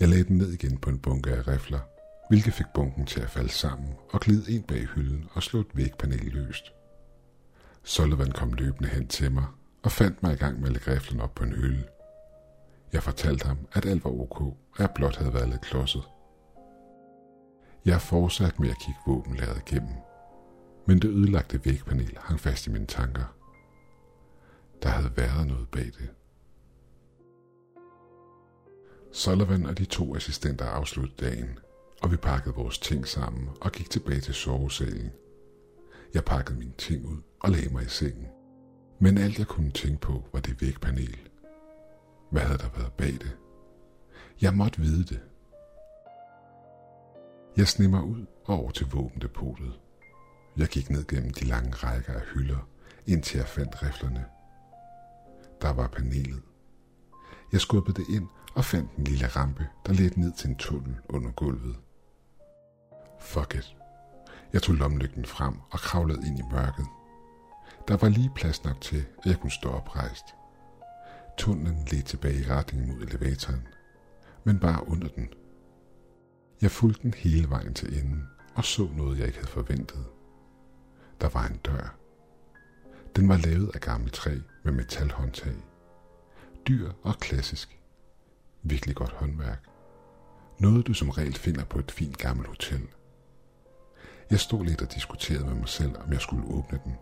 Jeg 0.00 0.08
lagde 0.08 0.24
den 0.24 0.38
ned 0.38 0.52
igen 0.52 0.78
på 0.78 0.90
en 0.90 0.98
bunke 0.98 1.30
af 1.30 1.48
rifler, 1.48 1.80
hvilket 2.28 2.54
fik 2.54 2.66
bunken 2.74 3.06
til 3.06 3.20
at 3.20 3.30
falde 3.30 3.48
sammen 3.48 3.94
og 4.10 4.20
glide 4.20 4.52
ind 4.52 4.64
bag 4.64 4.86
hylden 4.86 5.28
og 5.32 5.42
slå 5.42 5.60
et 5.60 5.66
vægpanel 5.76 6.32
løst. 6.32 6.72
Sullivan 7.82 8.32
kom 8.32 8.52
løbende 8.52 8.88
hen 8.88 9.08
til 9.08 9.32
mig 9.32 9.44
og 9.82 9.92
fandt 9.92 10.22
mig 10.22 10.32
i 10.32 10.36
gang 10.36 10.60
med 10.60 10.66
at 10.66 10.72
lægge 10.72 10.94
riflen 10.94 11.20
op 11.20 11.34
på 11.34 11.44
en 11.44 11.52
hylde. 11.52 11.84
Jeg 12.92 13.02
fortalte 13.02 13.46
ham, 13.46 13.58
at 13.72 13.86
alt 13.86 14.04
var 14.04 14.10
ok, 14.10 14.40
og 14.40 14.56
jeg 14.78 14.90
blot 14.94 15.16
havde 15.16 15.34
været 15.34 15.48
lidt 15.48 15.60
klodset. 15.60 16.02
Jeg 17.84 18.00
fortsatte 18.00 18.62
med 18.62 18.70
at 18.70 18.78
kigge 18.78 19.00
våbenlæret 19.06 19.62
igennem, 19.66 19.94
men 20.86 20.98
det 20.98 21.08
ødelagte 21.08 21.60
vægpanel 21.64 22.18
hang 22.20 22.40
fast 22.40 22.66
i 22.66 22.70
mine 22.70 22.86
tanker. 22.86 23.43
Der 24.84 24.90
havde 24.90 25.16
været 25.16 25.46
noget 25.46 25.68
bag 25.68 25.84
det. 25.84 26.10
Sullivan 29.12 29.66
og 29.66 29.78
de 29.78 29.84
to 29.84 30.16
assistenter 30.16 30.64
afsluttede 30.64 31.30
dagen, 31.30 31.58
og 32.02 32.10
vi 32.10 32.16
pakkede 32.16 32.54
vores 32.54 32.78
ting 32.78 33.08
sammen 33.08 33.48
og 33.60 33.72
gik 33.72 33.90
tilbage 33.90 34.20
til 34.20 34.34
sovesalen. 34.34 35.12
Jeg 36.14 36.24
pakkede 36.24 36.58
mine 36.58 36.72
ting 36.78 37.06
ud 37.06 37.16
og 37.40 37.50
lagde 37.50 37.72
mig 37.72 37.84
i 37.84 37.88
sengen. 37.88 38.26
Men 38.98 39.18
alt 39.18 39.38
jeg 39.38 39.46
kunne 39.46 39.70
tænke 39.70 40.00
på 40.00 40.24
var 40.32 40.40
det 40.40 40.62
vægpanel. 40.62 41.18
Hvad 42.30 42.42
havde 42.42 42.58
der 42.58 42.70
været 42.76 42.92
bag 42.92 43.12
det? 43.12 43.36
Jeg 44.40 44.54
måtte 44.54 44.80
vide 44.80 45.04
det. 45.04 45.20
Jeg 47.56 47.68
snimmer 47.68 48.02
ud 48.02 48.26
og 48.44 48.58
over 48.58 48.70
til 48.70 48.86
våbendepotet. 48.90 49.72
Jeg 50.56 50.68
gik 50.68 50.90
ned 50.90 51.06
gennem 51.06 51.30
de 51.32 51.44
lange 51.44 51.70
rækker 51.70 52.12
af 52.12 52.22
hylder, 52.34 52.68
indtil 53.06 53.38
jeg 53.38 53.46
fandt 53.46 53.82
riflerne. 53.82 54.24
Der 55.64 55.72
var 55.72 55.86
panelet. 55.88 56.42
Jeg 57.52 57.60
skubbede 57.60 58.00
det 58.00 58.08
ind 58.08 58.28
og 58.54 58.64
fandt 58.64 58.92
en 58.96 59.04
lille 59.04 59.26
rampe, 59.26 59.68
der 59.86 59.92
ledte 59.92 60.20
ned 60.20 60.32
til 60.32 60.50
en 60.50 60.56
tunnel 60.56 60.96
under 61.08 61.30
gulvet. 61.30 61.76
Fuck 63.20 63.54
it. 63.54 63.76
Jeg 64.52 64.62
tog 64.62 64.74
lommelygten 64.74 65.24
frem 65.24 65.54
og 65.70 65.78
kravlede 65.78 66.26
ind 66.26 66.38
i 66.38 66.42
mørket. 66.52 66.86
Der 67.88 67.96
var 67.96 68.08
lige 68.08 68.32
plads 68.34 68.64
nok 68.64 68.80
til, 68.80 69.04
at 69.18 69.26
jeg 69.26 69.40
kunne 69.40 69.50
stå 69.50 69.70
oprejst. 69.70 70.24
Tunnelen 71.38 71.84
led 71.90 72.02
tilbage 72.02 72.40
i 72.40 72.48
retning 72.48 72.88
mod 72.88 73.02
elevatoren, 73.02 73.66
men 74.44 74.58
bare 74.58 74.88
under 74.88 75.08
den. 75.08 75.28
Jeg 76.62 76.70
fulgte 76.70 77.02
den 77.02 77.14
hele 77.14 77.50
vejen 77.50 77.74
til 77.74 77.98
enden 77.98 78.28
og 78.54 78.64
så 78.64 78.88
noget, 78.96 79.18
jeg 79.18 79.26
ikke 79.26 79.38
havde 79.38 79.50
forventet. 79.50 80.04
Der 81.20 81.28
var 81.28 81.46
en 81.46 81.56
dør. 81.56 81.96
Den 83.16 83.28
var 83.28 83.36
lavet 83.36 83.70
af 83.74 83.80
gammelt 83.80 84.12
træ 84.12 84.38
med 84.64 84.72
metalhåndtag. 84.72 85.56
Dyr 86.68 86.90
og 87.02 87.14
klassisk. 87.18 87.78
Virkelig 88.62 88.96
godt 88.96 89.12
håndværk. 89.12 89.68
Noget 90.58 90.86
du 90.86 90.94
som 90.94 91.10
regel 91.10 91.34
finder 91.34 91.64
på 91.64 91.78
et 91.78 91.90
fint 91.90 92.18
gammelt 92.18 92.48
hotel. 92.48 92.88
Jeg 94.30 94.40
stod 94.40 94.64
lidt 94.64 94.82
og 94.82 94.94
diskuterede 94.94 95.44
med 95.44 95.54
mig 95.54 95.68
selv, 95.68 95.98
om 95.98 96.12
jeg 96.12 96.20
skulle 96.20 96.46
åbne 96.46 96.80
den. 96.84 96.96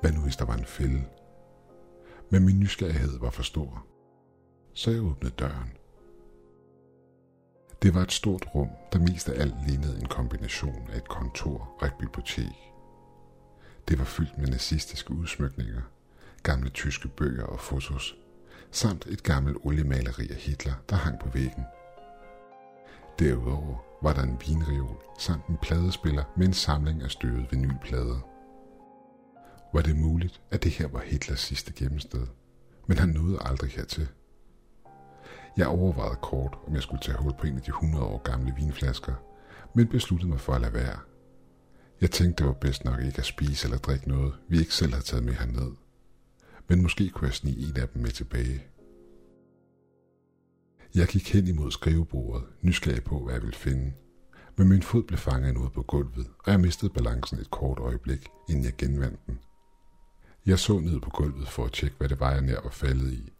Hvad 0.00 0.12
nu 0.12 0.20
hvis 0.20 0.36
der 0.36 0.44
var 0.44 0.56
en 0.56 0.64
fælde? 0.64 1.04
Men 2.30 2.44
min 2.46 2.60
nysgerrighed 2.60 3.18
var 3.18 3.30
for 3.30 3.42
stor. 3.42 3.86
Så 4.72 4.90
jeg 4.90 5.02
åbnede 5.02 5.34
døren. 5.34 5.72
Det 7.82 7.94
var 7.94 8.02
et 8.02 8.12
stort 8.12 8.46
rum, 8.54 8.68
der 8.92 8.98
mest 8.98 9.28
af 9.28 9.40
alt 9.40 9.54
lignede 9.66 10.00
en 10.00 10.06
kombination 10.06 10.88
af 10.92 10.96
et 10.96 11.08
kontor 11.08 11.76
og 11.80 11.86
et 11.86 11.94
bibliotek. 12.00 12.72
Det 13.88 13.98
var 13.98 14.04
fyldt 14.04 14.38
med 14.38 14.48
nazistiske 14.48 15.10
udsmykninger, 15.10 15.82
gamle 16.42 16.70
tyske 16.70 17.08
bøger 17.08 17.44
og 17.44 17.60
fotos, 17.60 18.16
samt 18.70 19.06
et 19.06 19.22
gammelt 19.22 19.56
oliemaleri 19.64 20.28
af 20.30 20.36
Hitler, 20.36 20.72
der 20.88 20.96
hang 20.96 21.20
på 21.20 21.28
væggen. 21.28 21.64
Derudover 23.18 23.76
var 24.02 24.12
der 24.12 24.22
en 24.22 24.40
vinreol 24.46 25.02
samt 25.18 25.46
en 25.46 25.56
pladespiller 25.62 26.24
med 26.36 26.46
en 26.46 26.52
samling 26.52 27.02
af 27.02 27.10
støvede 27.10 27.46
vinylplader. 27.50 28.20
Var 29.74 29.82
det 29.82 29.96
muligt, 29.96 30.40
at 30.50 30.62
det 30.64 30.72
her 30.72 30.88
var 30.88 31.00
Hitlers 31.00 31.40
sidste 31.40 31.72
gemmested? 31.72 32.26
Men 32.86 32.98
han 32.98 33.08
nåede 33.08 33.38
aldrig 33.40 33.70
hertil. 33.70 34.08
Jeg 35.56 35.66
overvejede 35.66 36.18
kort, 36.22 36.58
om 36.66 36.74
jeg 36.74 36.82
skulle 36.82 37.02
tage 37.02 37.18
hul 37.18 37.32
på 37.40 37.46
en 37.46 37.56
af 37.56 37.62
de 37.62 37.70
100 37.70 38.04
år 38.04 38.22
gamle 38.22 38.54
vinflasker, 38.56 39.14
men 39.74 39.88
besluttede 39.88 40.30
mig 40.30 40.40
for 40.40 40.52
at 40.52 40.60
lade 40.60 40.74
være. 40.74 40.98
Jeg 42.00 42.10
tænkte, 42.10 42.42
det 42.42 42.46
var 42.46 42.58
bedst 42.60 42.84
nok 42.84 43.00
ikke 43.00 43.18
at 43.18 43.24
spise 43.24 43.66
eller 43.66 43.78
drikke 43.78 44.08
noget, 44.08 44.34
vi 44.48 44.58
ikke 44.58 44.74
selv 44.74 44.92
havde 44.92 45.04
taget 45.04 45.24
med 45.24 45.34
herned. 45.34 45.81
Men 46.72 46.82
måske 46.82 47.10
kunne 47.10 47.26
jeg 47.26 47.34
snige 47.34 47.68
en 47.68 47.76
af 47.76 47.88
dem 47.88 48.02
med 48.02 48.10
tilbage. 48.10 48.66
Jeg 50.94 51.06
gik 51.08 51.32
hen 51.32 51.46
imod 51.46 51.70
skrivebordet, 51.70 52.48
nysgerrig 52.62 53.04
på, 53.04 53.24
hvad 53.24 53.34
jeg 53.34 53.42
ville 53.42 53.56
finde. 53.56 53.92
Men 54.56 54.68
min 54.68 54.82
fod 54.82 55.02
blev 55.02 55.18
fanget 55.18 55.54
noget 55.54 55.72
på 55.72 55.82
gulvet, 55.82 56.30
og 56.44 56.52
jeg 56.52 56.60
mistede 56.60 56.92
balancen 56.92 57.38
et 57.38 57.50
kort 57.50 57.78
øjeblik, 57.78 58.28
inden 58.48 58.64
jeg 58.64 58.76
genvandt 58.78 59.26
den. 59.26 59.38
Jeg 60.46 60.58
så 60.58 60.78
ned 60.78 61.00
på 61.00 61.10
gulvet 61.10 61.48
for 61.48 61.64
at 61.64 61.72
tjekke, 61.72 61.96
hvad 61.98 62.08
det 62.08 62.20
var, 62.20 62.32
jeg 62.32 62.42
nær 62.42 62.60
var 62.60 62.70
faldet 62.70 63.12
i. 63.12 63.32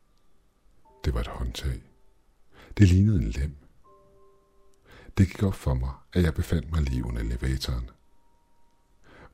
Det 1.04 1.14
var 1.14 1.20
et 1.20 1.26
håndtag. 1.26 1.82
Det 2.78 2.88
lignede 2.88 3.22
en 3.22 3.30
lem. 3.30 3.56
Det 5.18 5.26
gik 5.26 5.42
op 5.42 5.54
for 5.54 5.74
mig, 5.74 5.92
at 6.12 6.22
jeg 6.22 6.34
befandt 6.34 6.70
mig 6.72 6.82
lige 6.82 7.04
under 7.04 7.20
elevatoren. 7.20 7.90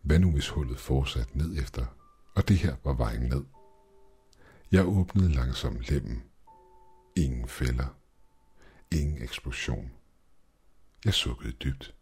Hvad 0.02 0.18
nu 0.18 0.30
hvis 0.30 0.48
hullet 0.48 0.78
fortsatte 0.78 1.38
ned 1.38 1.62
efter, 1.62 1.86
og 2.34 2.48
det 2.48 2.56
her 2.56 2.76
var 2.84 2.92
vejen 2.92 3.22
ned? 3.22 3.44
Jeg 4.72 4.86
åbnede 4.86 5.32
langsomt 5.32 5.90
lemmen. 5.90 6.22
Ingen 7.16 7.48
fælder. 7.48 7.86
Ingen 8.92 9.22
eksplosion. 9.22 9.90
Jeg 11.04 11.14
sukkede 11.14 11.52
dybt. 11.52 11.94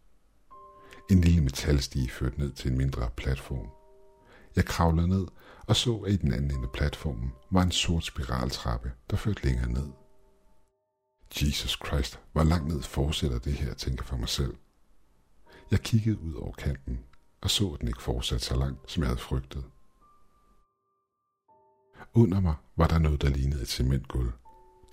En 1.10 1.20
lille 1.20 1.42
metalstige 1.42 2.10
førte 2.10 2.38
ned 2.38 2.52
til 2.52 2.70
en 2.70 2.78
mindre 2.78 3.10
platform. 3.16 3.68
Jeg 4.56 4.64
kravlede 4.64 5.08
ned 5.08 5.26
og 5.66 5.76
så, 5.76 5.96
at 5.96 6.12
i 6.12 6.16
den 6.16 6.32
anden 6.32 6.50
ende 6.50 6.62
af 6.62 6.72
platformen 6.72 7.32
var 7.50 7.62
en 7.62 7.72
sort 7.72 8.04
spiraltrappe, 8.04 8.92
der 9.10 9.16
førte 9.16 9.44
længere 9.44 9.72
ned. 9.72 9.88
Jesus 11.42 11.78
Christ, 11.86 12.20
hvor 12.32 12.42
langt 12.42 12.68
ned 12.68 12.82
fortsætter 12.82 13.38
det 13.38 13.52
her, 13.52 13.74
tænker 13.74 14.04
for 14.04 14.16
mig 14.16 14.28
selv. 14.28 14.54
Jeg 15.70 15.80
kiggede 15.80 16.18
ud 16.18 16.34
over 16.34 16.52
kanten 16.52 17.04
og 17.40 17.50
så, 17.50 17.70
at 17.70 17.80
den 17.80 17.88
ikke 17.88 18.02
fortsatte 18.02 18.44
så 18.44 18.56
langt, 18.56 18.90
som 18.90 19.02
jeg 19.02 19.08
havde 19.08 19.20
frygtet. 19.20 19.64
Under 22.16 22.40
mig 22.40 22.54
var 22.76 22.86
der 22.86 22.98
noget, 22.98 23.22
der 23.22 23.28
lignede 23.28 23.62
et 23.62 23.68
cementgulv. 23.68 24.32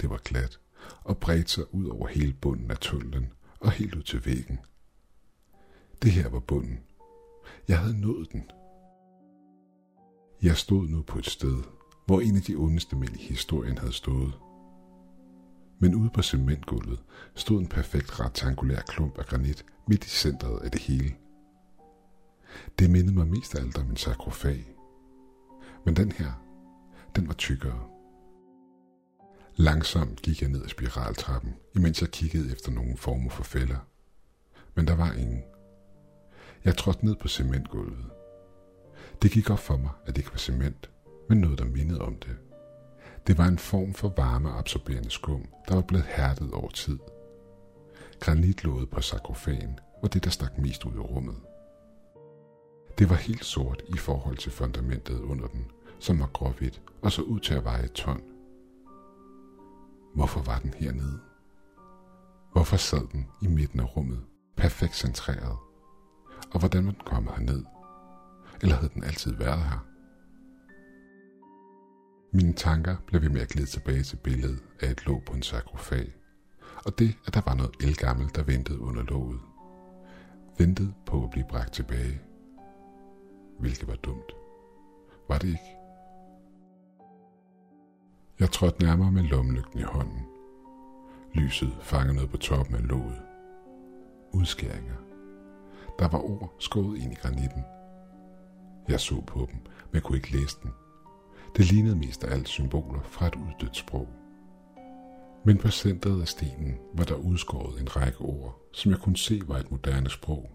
Det 0.02 0.10
var 0.10 0.18
glat 0.18 0.60
og 1.04 1.18
bredte 1.18 1.52
sig 1.52 1.74
ud 1.74 1.86
over 1.86 2.08
hele 2.08 2.34
bunden 2.34 2.72
af 2.72 2.78
tunnelen 2.78 3.34
og 3.60 3.72
helt 3.72 3.96
ud 3.96 4.04
til 4.04 4.26
væggen. 4.26 4.60
Det 6.02 6.12
her 6.12 6.30
var 6.30 6.40
bunden. 6.40 6.80
Jeg 7.68 7.80
havde 7.80 8.02
nået 8.02 8.32
den. 8.32 8.44
Jeg 10.42 10.58
stod 10.58 10.88
nu 10.88 11.02
på 11.02 11.20
et 11.20 11.26
sted, 11.26 11.64
hvor 12.06 12.22
en 12.22 12.36
af 12.36 12.42
de 12.42 12.56
ondeste 12.56 12.96
mænd 12.96 13.16
i 13.16 13.24
historien 13.24 13.78
havde 13.78 13.94
stået. 13.94 14.34
Men 15.80 15.96
ude 15.96 16.10
på 16.10 16.22
cementgulvet 16.22 17.04
stod 17.36 17.60
en 17.60 17.68
perfekt 17.68 18.20
rektangulær 18.20 18.82
klump 18.82 19.18
af 19.18 19.26
granit 19.26 19.66
midt 19.88 20.06
i 20.06 20.10
centret 20.10 20.60
af 20.60 20.72
det 20.72 20.82
hele. 20.82 21.16
Det 22.80 22.90
mindede 22.90 23.16
mig 23.16 23.28
mest 23.28 23.56
af 23.56 23.62
alt 23.62 23.78
om 23.78 23.90
en 23.90 23.98
sarkofag. 23.98 24.76
Men 25.86 25.96
den 25.96 26.12
her, 26.12 26.43
den 27.16 27.28
var 27.28 27.34
tykkere. 27.34 27.90
Langsomt 29.56 30.22
gik 30.22 30.42
jeg 30.42 30.50
ned 30.50 30.64
ad 30.64 30.70
spiraltrappen, 30.70 31.56
imens 31.76 32.02
jeg 32.02 32.10
kiggede 32.10 32.52
efter 32.52 32.72
nogle 32.72 32.98
former 32.98 33.30
for 33.30 33.44
fælder. 33.44 33.88
Men 34.76 34.88
der 34.88 34.96
var 34.96 35.14
ingen. 35.14 35.44
Jeg 36.66 36.78
trådte 36.78 37.06
ned 37.06 37.16
på 37.16 37.28
cementgulvet. 37.28 38.06
Det 39.22 39.32
gik 39.32 39.50
op 39.50 39.60
for 39.60 39.78
mig, 39.78 39.92
at 40.06 40.16
det 40.16 40.18
ikke 40.18 40.32
var 40.32 40.38
cement, 40.38 40.90
men 41.30 41.38
noget, 41.38 41.60
der 41.60 41.66
mindede 41.66 42.02
om 42.02 42.16
det. 42.16 42.38
Det 43.28 43.38
var 43.38 43.46
en 43.46 43.58
form 43.58 43.94
for 43.94 44.14
varmeabsorberende 44.18 45.12
skum, 45.12 45.46
der 45.68 45.76
var 45.76 45.82
blevet 45.82 46.06
hærdet 46.06 46.52
over 46.52 46.70
tid. 46.70 47.00
Granitlåget 48.20 48.90
på 48.90 49.02
sarkofagen 49.02 49.80
var 50.02 50.08
det, 50.08 50.24
der 50.24 50.30
stak 50.30 50.58
mest 50.58 50.86
ud 50.86 50.94
i 50.94 50.98
rummet. 50.98 51.36
Det 52.98 53.10
var 53.10 53.16
helt 53.16 53.46
sort 53.46 53.84
i 53.88 53.98
forhold 53.98 54.38
til 54.38 54.52
fundamentet 54.52 55.20
under 55.20 55.48
den, 55.48 55.66
som 56.04 56.20
var 56.20 56.28
gråhvidt 56.34 56.82
og 57.02 57.12
så 57.12 57.22
ud 57.22 57.40
til 57.40 57.54
at 57.54 57.64
veje 57.64 57.84
et 57.84 57.92
ton. 57.92 58.22
Hvorfor 60.16 60.42
var 60.42 60.60
den 60.60 60.74
hernede? 60.74 61.20
Hvorfor 62.52 62.78
sad 62.78 63.08
den 63.12 63.28
i 63.42 63.48
midten 63.48 63.80
af 63.80 63.98
rummet, 63.98 64.26
perfekt 64.58 64.96
centreret? 64.96 65.58
Og 66.54 66.60
hvordan 66.60 66.86
var 66.86 66.92
den 66.92 67.02
kommet 67.06 67.34
herned? 67.34 67.66
Eller 68.62 68.76
havde 68.76 68.94
den 68.94 69.04
altid 69.04 69.34
været 69.36 69.64
her? 69.64 69.86
Mine 72.34 72.54
tanker 72.54 72.96
blev 73.08 73.22
ved 73.22 73.30
med 73.30 73.42
at 73.42 73.50
glide 73.50 73.68
tilbage 73.68 74.04
til 74.04 74.16
billedet 74.16 74.64
af 74.82 74.92
et 74.92 75.06
låg 75.06 75.24
på 75.26 75.34
en 75.34 75.44
sarkofag, 75.44 76.14
og 76.86 77.00
det, 77.00 77.18
at 77.28 77.34
der 77.34 77.42
var 77.46 77.56
noget 77.56 77.76
elgammelt, 77.80 78.36
der 78.36 78.44
ventede 78.44 78.80
under 78.80 79.04
låget. 79.04 79.40
Ventede 80.58 80.94
på 81.06 81.24
at 81.24 81.32
blive 81.32 81.46
bragt 81.50 81.74
tilbage. 81.74 82.22
Hvilket 83.60 83.88
var 83.88 83.96
dumt. 83.96 84.32
Var 85.30 85.38
det 85.38 85.48
ikke? 85.48 85.83
Jeg 88.40 88.52
trådte 88.52 88.84
nærmere 88.84 89.12
med 89.12 89.24
lommelygten 89.24 89.80
i 89.80 89.84
hånden. 89.84 90.26
Lyset 91.34 91.78
fangede 91.82 92.16
noget 92.16 92.30
på 92.30 92.38
toppen 92.38 92.76
af 92.76 92.88
låget. 92.88 93.22
Udskæringer. 94.32 94.96
Der 96.00 96.08
var 96.08 96.20
ord 96.20 96.56
skåret 96.60 96.98
ind 96.98 97.12
i 97.12 97.16
granitten. 97.16 97.64
Jeg 98.88 99.00
så 99.00 99.22
på 99.22 99.48
dem, 99.52 99.60
men 99.92 100.02
kunne 100.02 100.18
ikke 100.18 100.32
læse 100.32 100.58
dem. 100.64 100.72
Det 101.58 101.72
lignede 101.72 101.96
mest 101.96 102.24
af 102.24 102.34
alt 102.34 102.48
symboler 102.48 103.02
fra 103.02 103.28
et 103.28 103.36
uddødt 103.36 103.76
sprog. 103.76 104.08
Men 105.46 105.58
på 105.58 105.68
centret 105.68 106.22
af 106.22 106.28
stenen 106.28 106.78
var 106.94 107.04
der 107.04 107.16
udskåret 107.16 107.82
en 107.82 107.96
række 107.96 108.22
ord, 108.22 108.62
som 108.72 108.92
jeg 108.92 109.00
kunne 109.00 109.18
se 109.18 109.42
var 109.48 109.58
et 109.58 109.72
moderne 109.72 110.10
sprog. 110.10 110.52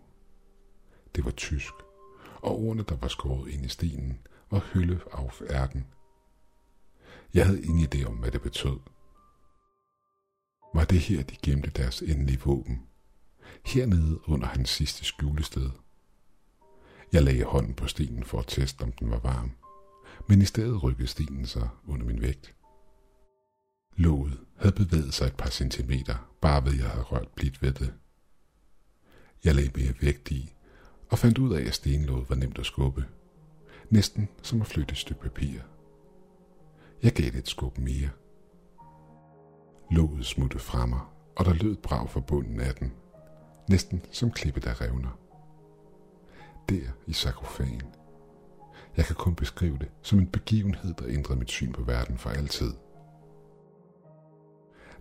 Det 1.14 1.24
var 1.24 1.30
tysk, 1.30 1.72
og 2.42 2.58
ordene, 2.58 2.82
der 2.82 2.96
var 2.96 3.08
skåret 3.08 3.50
ind 3.50 3.64
i 3.64 3.68
stenen, 3.68 4.18
var 4.50 4.64
Hølle 4.74 5.00
auf 5.12 5.42
Erden. 5.48 5.86
Jeg 7.34 7.46
havde 7.46 7.64
ingen 7.64 7.88
idé 7.94 8.04
om, 8.04 8.14
hvad 8.14 8.30
det 8.30 8.42
betød. 8.42 8.78
Var 10.74 10.84
det 10.84 11.00
her, 11.00 11.22
de 11.22 11.36
gemte 11.42 11.70
deres 11.70 12.02
endelige 12.02 12.40
våben? 12.40 12.82
Hernede 13.66 14.28
under 14.28 14.46
hans 14.46 14.70
sidste 14.70 15.04
skjulested. 15.04 15.70
Jeg 17.12 17.22
lagde 17.22 17.44
hånden 17.44 17.74
på 17.74 17.86
stenen 17.86 18.24
for 18.24 18.38
at 18.38 18.46
teste, 18.46 18.82
om 18.82 18.92
den 18.92 19.10
var 19.10 19.18
varm 19.18 19.50
men 20.28 20.42
i 20.42 20.44
stedet 20.44 20.82
rykkede 20.82 21.08
stenen 21.08 21.46
sig 21.46 21.68
under 21.86 22.06
min 22.06 22.22
vægt. 22.22 22.54
Låget 23.96 24.40
havde 24.56 24.74
bevæget 24.74 25.14
sig 25.14 25.26
et 25.26 25.36
par 25.36 25.50
centimeter, 25.50 26.34
bare 26.40 26.64
ved 26.64 26.74
jeg 26.74 26.90
havde 26.90 27.04
rørt 27.04 27.28
blidt 27.28 27.62
ved 27.62 27.72
det. 27.72 27.94
Jeg 29.44 29.54
lagde 29.54 29.70
mere 29.74 29.94
vægt 30.00 30.30
i, 30.30 30.54
og 31.08 31.18
fandt 31.18 31.38
ud 31.38 31.54
af, 31.54 31.66
at 31.66 31.74
stenlåget 31.74 32.30
var 32.30 32.36
nemt 32.36 32.58
at 32.58 32.66
skubbe. 32.66 33.04
Næsten 33.90 34.28
som 34.42 34.60
at 34.60 34.66
flytte 34.66 34.92
et 34.92 34.98
stykke 34.98 35.22
papir. 35.22 35.60
Jeg 37.02 37.12
gav 37.12 37.26
det 37.26 37.38
et 37.38 37.48
skub 37.48 37.78
mere. 37.78 38.10
Låget 39.90 40.26
smuttede 40.26 40.62
fra 40.62 40.86
mig, 40.86 41.00
og 41.36 41.44
der 41.44 41.54
lød 41.54 41.76
brag 41.76 42.10
fra 42.10 42.20
bunden 42.20 42.60
af 42.60 42.74
den. 42.74 42.92
Næsten 43.68 44.02
som 44.12 44.30
klippet 44.30 44.66
af 44.66 44.80
revner. 44.80 45.18
Der 46.68 46.90
i 47.06 47.12
sarkofagen 47.12 47.82
jeg 48.98 49.06
kan 49.06 49.16
kun 49.16 49.34
beskrive 49.34 49.78
det 49.78 49.88
som 50.02 50.18
en 50.18 50.26
begivenhed, 50.26 50.94
der 50.94 51.04
ændrede 51.08 51.38
mit 51.38 51.50
syn 51.50 51.72
på 51.72 51.82
verden 51.82 52.18
for 52.18 52.30
altid. 52.30 52.72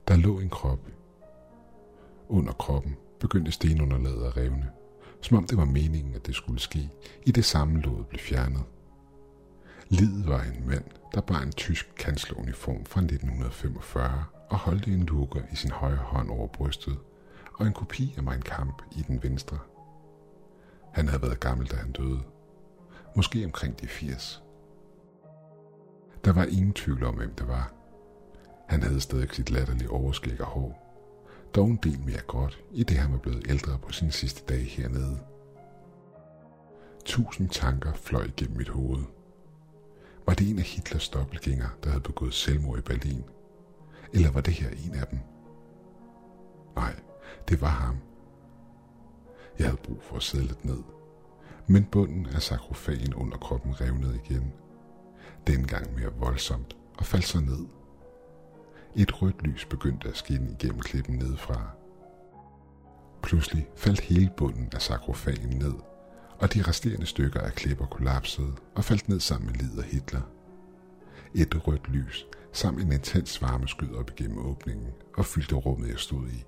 Der 0.08 0.16
lå 0.16 0.40
en 0.40 0.50
krop. 0.50 0.80
Under 2.30 2.54
kroppen 2.54 2.96
begyndte 3.20 3.52
stenunderlaget 3.52 4.26
at 4.26 4.38
revne, 4.38 4.70
som 5.22 5.38
om 5.38 5.48
det 5.48 5.58
var 5.58 5.66
meningen, 5.66 6.16
at 6.16 6.26
det 6.26 6.36
skulle 6.36 6.60
ske, 6.60 6.90
i 7.26 7.32
det 7.32 7.46
samme 7.46 7.82
låd 7.82 8.04
blev 8.04 8.20
fjernet. 8.20 8.64
Lidet 9.90 10.28
var 10.28 10.42
en 10.42 10.68
mand, 10.68 10.84
der 11.14 11.22
bar 11.22 11.42
en 11.42 11.52
tysk 11.52 11.96
kansleruniform 11.98 12.86
fra 12.86 13.02
1945 13.02 14.24
og 14.50 14.58
holdte 14.58 14.92
en 14.92 15.04
lukker 15.04 15.42
i 15.52 15.56
sin 15.56 15.72
højre 15.72 15.98
hånd 15.98 16.30
over 16.30 16.48
brystet, 16.48 16.98
og 17.54 17.68
en 17.68 17.74
kopi 17.74 18.14
af 18.18 18.24
Mein 18.24 18.42
kamp 18.42 18.82
i 18.92 19.02
den 19.02 19.24
venstre. 19.24 19.58
Han 20.94 21.08
havde 21.08 21.22
været 21.22 21.40
gammel, 21.40 21.68
da 21.68 21.76
han 21.76 21.92
døde, 21.92 22.20
måske 23.16 23.46
omkring 23.46 23.82
de 23.82 23.88
80. 23.88 24.44
Der 26.26 26.34
var 26.34 26.46
ingen 26.46 26.74
tvivl 26.74 27.04
om, 27.04 27.16
hvem 27.16 27.34
det 27.34 27.48
var. 27.48 27.74
Han 28.68 28.84
havde 28.84 29.02
stadig 29.02 29.30
sit 29.32 29.52
latterlige 29.52 29.90
overskæg 29.90 30.42
og 30.42 30.48
hår, 30.48 30.84
dog 31.56 31.68
en 31.68 31.80
del 31.84 32.00
mere 32.00 32.22
godt, 32.28 32.60
i 32.72 32.84
det 32.84 32.98
han 32.98 33.12
var 33.12 33.18
blevet 33.18 33.50
ældre 33.50 33.78
på 33.78 33.92
sin 33.92 34.12
sidste 34.12 34.44
dag 34.50 34.66
hernede. 34.66 35.20
Tusind 37.06 37.50
tanker 37.50 37.94
fløj 37.94 38.30
gennem 38.38 38.58
mit 38.58 38.70
hoved. 38.70 39.17
Var 40.28 40.34
det 40.34 40.50
en 40.50 40.60
af 40.60 40.66
Hitlers 40.66 41.10
dobbeltgængere, 41.10 41.70
der 41.84 41.90
havde 41.90 42.04
begået 42.04 42.34
selvmord 42.34 42.80
i 42.80 42.82
Berlin? 42.82 43.24
Eller 44.14 44.32
var 44.32 44.42
det 44.42 44.54
her 44.54 44.70
en 44.70 44.96
af 44.96 45.08
dem? 45.08 45.20
Nej, 46.76 46.96
det 47.50 47.62
var 47.62 47.68
ham. 47.68 47.98
Jeg 49.60 49.68
havde 49.68 49.82
brug 49.84 50.04
for 50.04 50.16
at 50.16 50.24
sidde 50.24 50.46
lidt 50.46 50.66
ned 50.66 50.84
men 51.68 51.86
bunden 51.86 52.26
af 52.26 52.42
sakrofagen 52.42 53.14
under 53.14 53.38
kroppen 53.38 53.82
revnede 53.82 54.20
igen. 54.26 54.54
Dengang 55.48 55.96
mere 55.96 56.14
voldsomt 56.20 56.78
og 56.98 57.06
faldt 57.06 57.26
så 57.26 57.40
ned. 57.40 57.66
Et 58.96 59.22
rødt 59.22 59.44
lys 59.44 59.66
begyndte 59.66 60.08
at 60.08 60.18
skinne 60.18 60.52
igennem 60.52 60.80
klippen 60.80 61.16
nedefra. 61.16 61.70
Pludselig 63.24 63.68
faldt 63.76 64.00
hele 64.00 64.32
bunden 64.38 64.70
af 64.74 64.82
sakrofagen 64.82 65.50
ned, 65.50 65.74
og 66.40 66.54
de 66.54 66.62
resterende 66.62 67.06
stykker 67.06 67.40
af 67.40 67.54
klipper 67.54 67.86
kollapsede 67.86 68.54
og 68.76 68.84
faldt 68.84 69.10
ned 69.10 69.20
sammen 69.20 69.48
med 69.48 69.56
lider 69.56 69.84
Hitler. 69.84 70.22
Et 71.34 71.68
rødt 71.68 71.90
lys 71.90 72.26
samt 72.54 72.82
en 72.82 72.92
intens 72.92 73.42
varme 73.42 73.68
skød 73.68 73.96
op 73.96 74.12
igennem 74.12 74.38
åbningen 74.38 74.88
og 75.18 75.26
fyldte 75.26 75.56
rummet, 75.56 75.90
jeg 75.90 76.00
stod 76.00 76.28
i. 76.28 76.44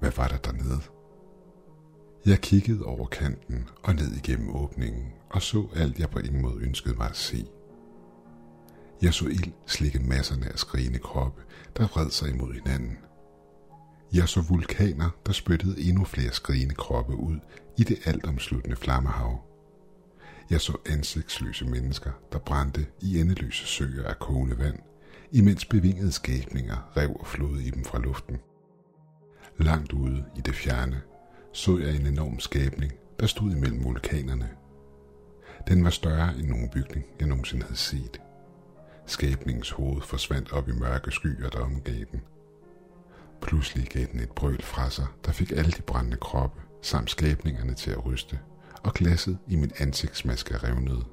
Hvad 0.00 0.10
var 0.16 0.28
der 0.28 0.36
dernede? 0.36 0.80
Jeg 2.26 2.40
kiggede 2.40 2.84
over 2.84 3.06
kanten 3.06 3.68
og 3.82 3.94
ned 3.94 4.12
igennem 4.12 4.56
åbningen 4.56 5.12
og 5.30 5.42
så 5.42 5.68
alt, 5.76 5.98
jeg 5.98 6.10
på 6.10 6.18
ingen 6.18 6.42
måde 6.42 6.62
ønskede 6.62 6.94
mig 6.94 7.10
at 7.10 7.16
se. 7.16 7.46
Jeg 9.02 9.14
så 9.14 9.26
ild 9.26 9.52
slikke 9.66 9.98
masserne 9.98 10.52
af 10.52 10.58
skrigende 10.58 10.98
kroppe, 10.98 11.42
der 11.76 11.86
vred 11.86 12.10
sig 12.10 12.30
imod 12.30 12.52
hinanden. 12.52 12.98
Jeg 14.12 14.28
så 14.28 14.40
vulkaner, 14.48 15.10
der 15.26 15.32
spyttede 15.32 15.80
endnu 15.80 16.04
flere 16.04 16.32
skrigende 16.32 16.74
kroppe 16.74 17.16
ud 17.16 17.38
i 17.78 17.84
det 17.84 17.98
altomsluttende 18.04 18.76
flammehav. 18.76 19.44
Jeg 20.50 20.60
så 20.60 20.76
ansigtsløse 20.86 21.64
mennesker, 21.64 22.10
der 22.32 22.38
brændte 22.38 22.86
i 23.00 23.20
endeløse 23.20 23.66
søer 23.66 24.08
af 24.08 24.18
kogende 24.18 24.58
vand, 24.58 24.78
imens 25.32 25.64
bevingede 25.64 26.12
skabninger 26.12 26.96
rev 26.96 27.16
og 27.20 27.26
flod 27.26 27.58
i 27.58 27.70
dem 27.70 27.84
fra 27.84 27.98
luften. 27.98 28.38
Langt 29.58 29.92
ude 29.92 30.24
i 30.36 30.40
det 30.40 30.54
fjerne 30.54 31.02
så 31.52 31.78
jeg 31.78 31.96
en 31.96 32.06
enorm 32.06 32.40
skabning, 32.40 32.92
der 33.20 33.26
stod 33.26 33.50
imellem 33.50 33.84
vulkanerne. 33.84 34.48
Den 35.68 35.84
var 35.84 35.90
større 35.90 36.34
end 36.38 36.48
nogen 36.48 36.68
bygning, 36.68 37.04
jeg 37.20 37.28
nogensinde 37.28 37.62
havde 37.62 37.76
set. 37.76 38.20
Skabningens 39.06 39.70
hoved 39.70 40.02
forsvandt 40.02 40.52
op 40.52 40.68
i 40.68 40.72
mørke 40.72 41.10
skyer, 41.10 41.48
der 41.48 41.60
omgav 41.60 42.04
den. 42.12 42.20
Pludselig 43.42 43.88
gav 43.88 44.06
den 44.12 44.20
et 44.20 44.30
brøl 44.30 44.62
fra 44.62 44.90
sig, 44.90 45.06
der 45.24 45.32
fik 45.32 45.52
alle 45.52 45.70
de 45.70 45.82
brændende 45.82 46.16
kroppe 46.16 46.60
samt 46.82 47.10
skabningerne 47.10 47.74
til 47.74 47.90
at 47.90 48.06
ryste, 48.06 48.38
og 48.82 48.94
glasset 48.94 49.38
i 49.48 49.56
min 49.56 49.72
ansigtsmaske 49.78 50.56
revnede. 50.56 51.04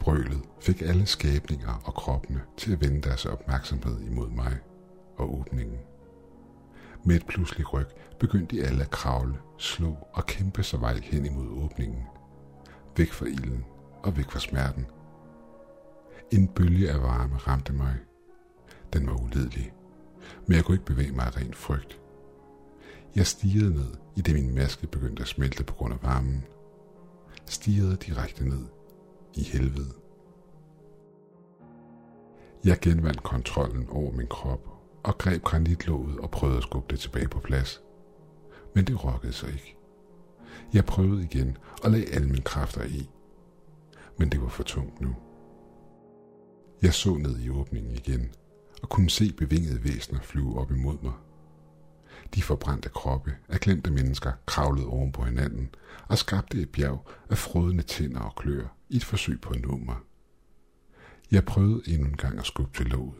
Brølet 0.00 0.42
fik 0.60 0.82
alle 0.82 1.06
skabninger 1.06 1.82
og 1.84 1.94
kroppene 1.94 2.42
til 2.56 2.72
at 2.72 2.80
vende 2.80 3.00
deres 3.00 3.26
opmærksomhed 3.26 4.00
imod 4.00 4.30
mig 4.30 4.58
og 5.16 5.40
åbningen. 5.40 5.78
Med 7.04 7.16
et 7.16 7.26
pludseligt 7.26 7.72
ryg 7.72 7.86
begyndte 8.20 8.56
de 8.56 8.64
alle 8.64 8.82
at 8.82 8.90
kravle, 8.90 9.38
slå 9.58 9.96
og 10.12 10.26
kæmpe 10.26 10.62
sig 10.62 10.80
vej 10.80 11.00
hen 11.02 11.26
imod 11.26 11.64
åbningen. 11.64 12.02
Væk 12.96 13.12
fra 13.12 13.26
ilden 13.26 13.64
og 14.02 14.16
væk 14.16 14.30
fra 14.30 14.40
smerten. 14.40 14.86
En 16.32 16.48
bølge 16.48 16.90
af 16.90 17.02
varme 17.02 17.36
ramte 17.36 17.72
mig. 17.72 17.94
Den 18.92 19.06
var 19.06 19.22
ulidelig, 19.22 19.72
men 20.46 20.56
jeg 20.56 20.64
kunne 20.64 20.74
ikke 20.74 20.86
bevæge 20.86 21.12
mig 21.12 21.26
af 21.26 21.36
ren 21.36 21.54
frygt. 21.54 22.00
Jeg 23.16 23.26
stirrede 23.26 23.74
ned, 23.74 23.94
i 24.16 24.20
det 24.20 24.34
min 24.34 24.54
maske 24.54 24.86
begyndte 24.86 25.22
at 25.22 25.28
smelte 25.28 25.64
på 25.64 25.74
grund 25.74 25.94
af 25.94 26.02
varmen. 26.02 26.44
Stirrede 27.46 27.96
direkte 27.96 28.48
ned 28.48 28.64
i 29.34 29.42
helvede. 29.42 29.92
Jeg 32.64 32.78
genvandt 32.80 33.22
kontrollen 33.22 33.88
over 33.90 34.12
min 34.12 34.26
krop 34.26 34.68
og 35.02 35.18
greb 35.18 35.42
granitlåget 35.42 36.18
og 36.18 36.30
prøvede 36.30 36.56
at 36.56 36.62
skubbe 36.62 36.86
det 36.90 37.00
tilbage 37.00 37.28
på 37.28 37.40
plads. 37.40 37.82
Men 38.74 38.84
det 38.84 39.04
rokkede 39.04 39.32
sig 39.32 39.48
ikke. 39.48 39.76
Jeg 40.72 40.84
prøvede 40.84 41.22
igen 41.22 41.56
og 41.84 41.90
lagde 41.90 42.14
alle 42.14 42.28
mine 42.28 42.42
kræfter 42.42 42.84
i. 42.84 43.10
Men 44.18 44.28
det 44.28 44.42
var 44.42 44.48
for 44.48 44.62
tungt 44.62 45.00
nu. 45.00 45.16
Jeg 46.82 46.94
så 46.94 47.14
ned 47.14 47.38
i 47.38 47.50
åbningen 47.50 47.92
igen 47.92 48.30
og 48.82 48.88
kunne 48.88 49.10
se 49.10 49.32
bevingede 49.32 49.84
væsener 49.84 50.20
flyve 50.22 50.58
op 50.58 50.70
imod 50.70 50.96
mig. 51.02 51.12
De 52.34 52.42
forbrændte 52.42 52.88
kroppe 52.88 53.36
af 53.48 53.60
glemte 53.60 53.90
mennesker 53.90 54.32
kravlede 54.46 54.86
oven 54.86 55.12
på 55.12 55.24
hinanden 55.24 55.74
og 56.08 56.18
skabte 56.18 56.58
et 56.58 56.68
bjerg 56.72 57.08
af 57.30 57.38
frødende 57.38 57.82
tænder 57.82 58.20
og 58.20 58.36
klør 58.36 58.76
i 58.88 58.96
et 58.96 59.04
forsøg 59.04 59.40
på 59.40 59.50
at 59.50 59.62
nå 59.62 59.76
mig. 59.76 59.96
Jeg 61.30 61.44
prøvede 61.44 61.82
endnu 61.86 62.08
en 62.08 62.16
gang 62.16 62.38
at 62.38 62.46
skubbe 62.46 62.76
til 62.76 62.86
låget, 62.86 63.14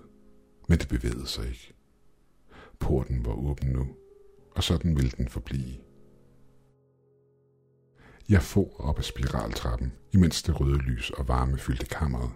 men 0.69 0.79
det 0.79 0.89
bevægede 0.89 1.27
sig 1.27 1.49
ikke. 1.49 1.75
Porten 2.81 3.25
var 3.25 3.33
åben 3.33 3.69
nu, 3.69 3.87
og 4.57 4.63
sådan 4.63 4.97
ville 4.97 5.11
den 5.11 5.29
forblive. 5.29 5.77
Jeg 8.29 8.43
for 8.43 8.81
op 8.81 8.99
ad 8.99 9.03
spiraltrappen, 9.03 9.93
imens 10.13 10.43
det 10.43 10.61
røde 10.61 10.79
lys 10.79 11.11
og 11.11 11.29
varme 11.29 11.59
fyldte 11.59 11.87
kammeret. 11.87 12.31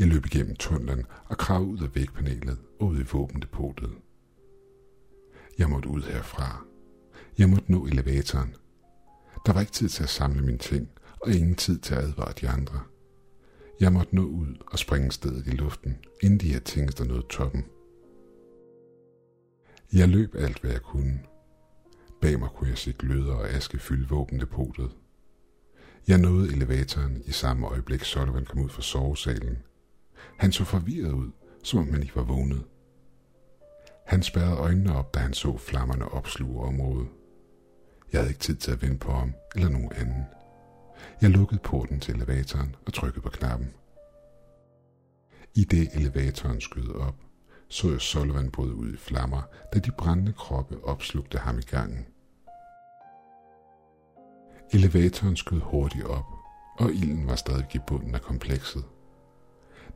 Jeg 0.00 0.08
løb 0.08 0.26
igennem 0.26 0.56
tunnelen 0.56 1.06
og 1.24 1.38
krav 1.38 1.62
ud 1.62 1.78
af 1.78 1.94
vægpanelet 1.94 2.58
og 2.80 2.86
ud 2.86 2.98
i 2.98 3.06
våbendepotet. 3.12 3.90
Jeg 5.58 5.70
måtte 5.70 5.88
ud 5.88 6.02
herfra. 6.02 6.64
Jeg 7.38 7.48
måtte 7.48 7.72
nå 7.72 7.86
elevatoren. 7.86 8.56
Der 9.46 9.52
var 9.52 9.60
ikke 9.60 9.72
tid 9.72 9.88
til 9.88 10.02
at 10.02 10.08
samle 10.08 10.42
mine 10.42 10.58
ting, 10.58 10.88
og 11.20 11.32
ingen 11.32 11.54
tid 11.54 11.78
til 11.78 11.94
at 11.94 12.04
advare 12.04 12.32
de 12.40 12.48
andre. 12.48 12.80
Jeg 13.80 13.92
måtte 13.92 14.16
nå 14.16 14.22
ud 14.22 14.56
og 14.66 14.78
springe 14.78 15.12
stedet 15.12 15.46
i 15.46 15.50
luften, 15.50 15.98
inden 16.22 16.40
de 16.40 16.52
her 16.52 16.60
ting 16.60 16.98
der 16.98 17.04
nåede 17.04 17.26
toppen. 17.30 17.64
Jeg 19.92 20.08
løb 20.08 20.34
alt, 20.34 20.60
hvad 20.60 20.70
jeg 20.70 20.82
kunne. 20.82 21.20
Bag 22.20 22.38
mig 22.38 22.48
kunne 22.54 22.70
jeg 22.70 22.78
se 22.78 22.92
gløder 22.92 23.34
og 23.34 23.48
aske 23.48 23.78
fylde 23.78 24.08
våbendepotet. 24.08 24.90
Jeg 26.08 26.18
nåede 26.18 26.52
elevatoren 26.52 27.22
i 27.26 27.32
samme 27.32 27.66
øjeblik, 27.66 28.04
Sullivan 28.04 28.44
kom 28.44 28.60
ud 28.62 28.68
fra 28.68 28.82
sovesalen. 28.82 29.58
Han 30.36 30.52
så 30.52 30.64
forvirret 30.64 31.12
ud, 31.12 31.30
som 31.64 31.78
om 31.78 31.92
han 31.92 32.02
ikke 32.02 32.16
var 32.16 32.22
vågnet. 32.22 32.64
Han 34.06 34.22
spærrede 34.22 34.56
øjnene 34.56 34.96
op, 34.96 35.14
da 35.14 35.18
han 35.20 35.34
så 35.34 35.56
flammerne 35.56 36.12
opsluge 36.12 36.64
området. 36.64 37.08
Jeg 38.12 38.20
havde 38.20 38.30
ikke 38.30 38.40
tid 38.40 38.56
til 38.56 38.72
at 38.72 38.82
vente 38.82 38.98
på 38.98 39.12
ham 39.12 39.34
eller 39.54 39.68
nogen 39.68 39.92
anden. 39.92 40.24
Jeg 41.22 41.30
lukkede 41.30 41.60
porten 41.64 42.00
til 42.00 42.14
elevatoren 42.14 42.76
og 42.86 42.92
trykkede 42.92 43.22
på 43.22 43.28
knappen. 43.28 43.74
I 45.54 45.64
det 45.64 45.88
elevatoren 45.94 46.60
skød 46.60 46.94
op, 46.94 47.14
så 47.68 47.90
jeg 47.90 48.00
Sullivan 48.00 48.50
bryde 48.50 48.74
ud 48.74 48.92
i 48.92 48.96
flammer, 48.96 49.42
da 49.74 49.78
de 49.78 49.90
brændende 49.90 50.32
kroppe 50.32 50.84
opslugte 50.84 51.38
ham 51.38 51.58
i 51.58 51.62
gangen. 51.62 52.06
Elevatoren 54.72 55.36
skød 55.36 55.60
hurtigt 55.60 56.04
op, 56.04 56.26
og 56.78 56.92
ilden 56.92 57.26
var 57.26 57.36
stadig 57.36 57.66
i 57.74 57.78
bunden 57.86 58.14
af 58.14 58.20
komplekset. 58.20 58.84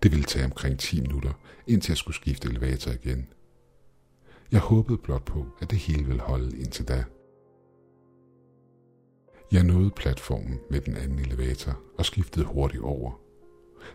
Det 0.03 0.11
ville 0.11 0.25
tage 0.25 0.45
omkring 0.45 0.79
10 0.79 1.01
minutter, 1.01 1.33
indtil 1.67 1.91
jeg 1.91 1.97
skulle 1.97 2.15
skifte 2.15 2.49
elevator 2.49 2.93
igen. 2.93 3.27
Jeg 4.53 4.61
håbede 4.61 4.99
blot 4.99 5.25
på, 5.25 5.47
at 5.61 5.71
det 5.71 5.79
hele 5.79 6.05
ville 6.05 6.23
holde 6.23 6.59
indtil 6.59 6.89
da. 6.89 7.05
Jeg 9.53 9.65
nåede 9.65 9.91
platformen 9.91 10.61
med 10.71 10.81
den 10.81 10.97
anden 10.97 11.19
elevator 11.19 11.81
og 11.99 12.07
skiftede 12.07 12.45
hurtigt 12.47 12.83
over. 12.83 13.21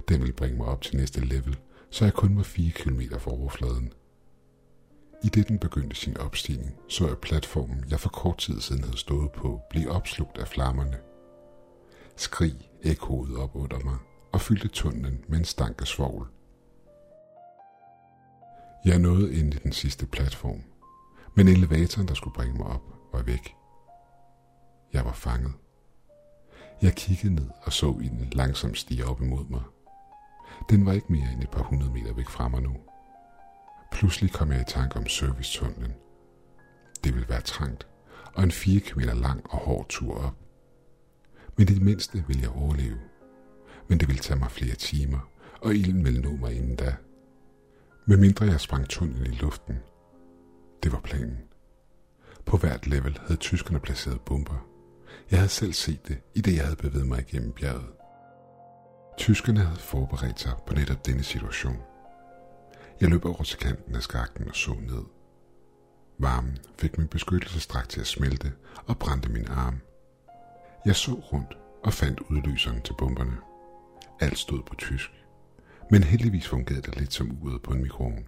Den 0.09 0.19
ville 0.19 0.33
bringe 0.33 0.57
mig 0.57 0.67
op 0.67 0.81
til 0.81 0.97
næste 0.97 1.25
level, 1.25 1.57
så 1.89 2.05
jeg 2.05 2.13
kun 2.13 2.37
var 2.37 2.43
4 2.43 2.71
km 2.71 3.01
fra 3.17 3.31
overfladen. 3.31 3.93
I 5.23 5.27
det 5.27 5.47
den 5.47 5.59
begyndte 5.59 5.95
sin 5.95 6.17
opstigning, 6.17 6.75
så 6.87 7.07
jeg 7.07 7.17
platformen, 7.17 7.85
jeg 7.89 7.99
for 7.99 8.09
kort 8.09 8.37
tid 8.37 8.61
siden 8.61 8.83
havde 8.83 8.97
stået 8.97 9.31
på, 9.31 9.61
blive 9.69 9.91
opslugt 9.91 10.37
af 10.37 10.47
flammerne. 10.47 10.97
Skrig 12.15 12.71
ekkoede 12.83 13.37
op 13.37 13.55
under 13.55 13.79
mig 13.79 13.97
og 14.31 14.41
fyldte 14.41 14.67
tunnelen 14.67 15.25
med 15.27 15.37
en 15.37 15.45
stank 15.45 15.81
af 15.81 15.87
svovl. 15.87 16.27
Jeg 18.85 18.99
nåede 18.99 19.33
ind 19.33 19.53
i 19.53 19.57
den 19.57 19.71
sidste 19.71 20.05
platform, 20.05 20.63
men 21.35 21.47
elevatoren, 21.47 22.07
der 22.07 22.13
skulle 22.13 22.33
bringe 22.33 22.57
mig 22.57 22.65
op, 22.65 22.83
var 23.13 23.21
væk. 23.21 23.55
Jeg 24.93 25.05
var 25.05 25.13
fanget. 25.13 25.53
Jeg 26.81 26.95
kiggede 26.95 27.35
ned 27.35 27.47
og 27.63 27.73
så 27.73 27.95
den 27.99 28.29
langsomt 28.31 28.77
stige 28.77 29.05
op 29.05 29.21
imod 29.21 29.45
mig. 29.49 29.61
Den 30.69 30.85
var 30.85 30.93
ikke 30.93 31.11
mere 31.11 31.31
end 31.33 31.43
et 31.43 31.49
par 31.49 31.63
hundrede 31.63 31.91
meter 31.91 32.13
væk 32.13 32.29
fra 32.29 32.47
mig 32.47 32.61
nu. 32.61 32.75
Pludselig 33.91 34.31
kom 34.31 34.51
jeg 34.51 34.61
i 34.61 34.63
tanke 34.67 34.97
om 34.97 35.07
servicetunnelen. 35.07 35.93
Det 37.03 37.13
ville 37.13 37.29
være 37.29 37.41
trangt, 37.41 37.87
og 38.33 38.43
en 38.43 38.51
4 38.51 38.79
km 38.79 38.99
lang 38.99 39.41
og 39.49 39.57
hård 39.57 39.85
tur 39.89 40.17
op. 40.17 40.35
Men 41.57 41.67
det 41.67 41.81
mindste 41.81 42.23
ville 42.27 42.41
jeg 42.41 42.51
overleve. 42.51 42.97
Men 43.89 43.99
det 43.99 44.07
ville 44.07 44.21
tage 44.21 44.39
mig 44.39 44.51
flere 44.51 44.75
timer, 44.75 45.29
og 45.61 45.75
ilden 45.75 46.05
ville 46.05 46.21
nå 46.21 46.35
mig 46.35 46.55
inden 46.55 46.75
da. 46.75 46.95
Med 48.05 48.17
mindre 48.17 48.45
jeg 48.45 48.59
sprang 48.59 48.89
tunnel 48.89 49.27
i 49.27 49.35
luften. 49.35 49.75
Det 50.83 50.91
var 50.91 50.99
planen. 50.99 51.37
På 52.45 52.57
hvert 52.57 52.87
level 52.87 53.19
havde 53.21 53.39
tyskerne 53.39 53.79
placeret 53.79 54.21
bomber. 54.21 54.65
Jeg 55.31 55.39
havde 55.39 55.49
selv 55.49 55.73
set 55.73 56.07
det, 56.07 56.17
i 56.35 56.41
det 56.41 56.55
jeg 56.55 56.63
havde 56.63 56.75
bevæget 56.75 57.07
mig 57.07 57.19
igennem 57.19 57.51
bjerget. 57.51 57.89
Tyskerne 59.17 59.59
havde 59.59 59.79
forberedt 59.79 60.39
sig 60.39 60.53
på 60.67 60.73
netop 60.73 61.05
denne 61.05 61.23
situation. 61.23 61.77
Jeg 63.01 63.09
løb 63.09 63.25
over 63.25 63.43
til 63.43 63.57
kanten 63.57 63.95
af 63.95 64.01
skakten 64.01 64.47
og 64.47 64.55
så 64.55 64.73
ned. 64.73 65.03
Varmen 66.19 66.57
fik 66.77 66.97
min 66.97 67.07
beskyttelsesdragt 67.07 67.89
til 67.89 68.01
at 68.01 68.07
smelte 68.07 68.51
og 68.87 68.97
brændte 68.97 69.29
min 69.29 69.47
arm. 69.47 69.79
Jeg 70.85 70.95
så 70.95 71.11
rundt 71.11 71.57
og 71.83 71.93
fandt 71.93 72.19
udløseren 72.19 72.81
til 72.81 72.93
bomberne. 72.97 73.37
Alt 74.19 74.37
stod 74.37 74.63
på 74.63 74.75
tysk, 74.75 75.11
men 75.91 76.03
heldigvis 76.03 76.47
fungerede 76.47 76.81
det 76.81 76.97
lidt 76.97 77.13
som 77.13 77.37
uret 77.41 77.61
på 77.61 77.71
en 77.73 77.81
mikroovn. 77.81 78.27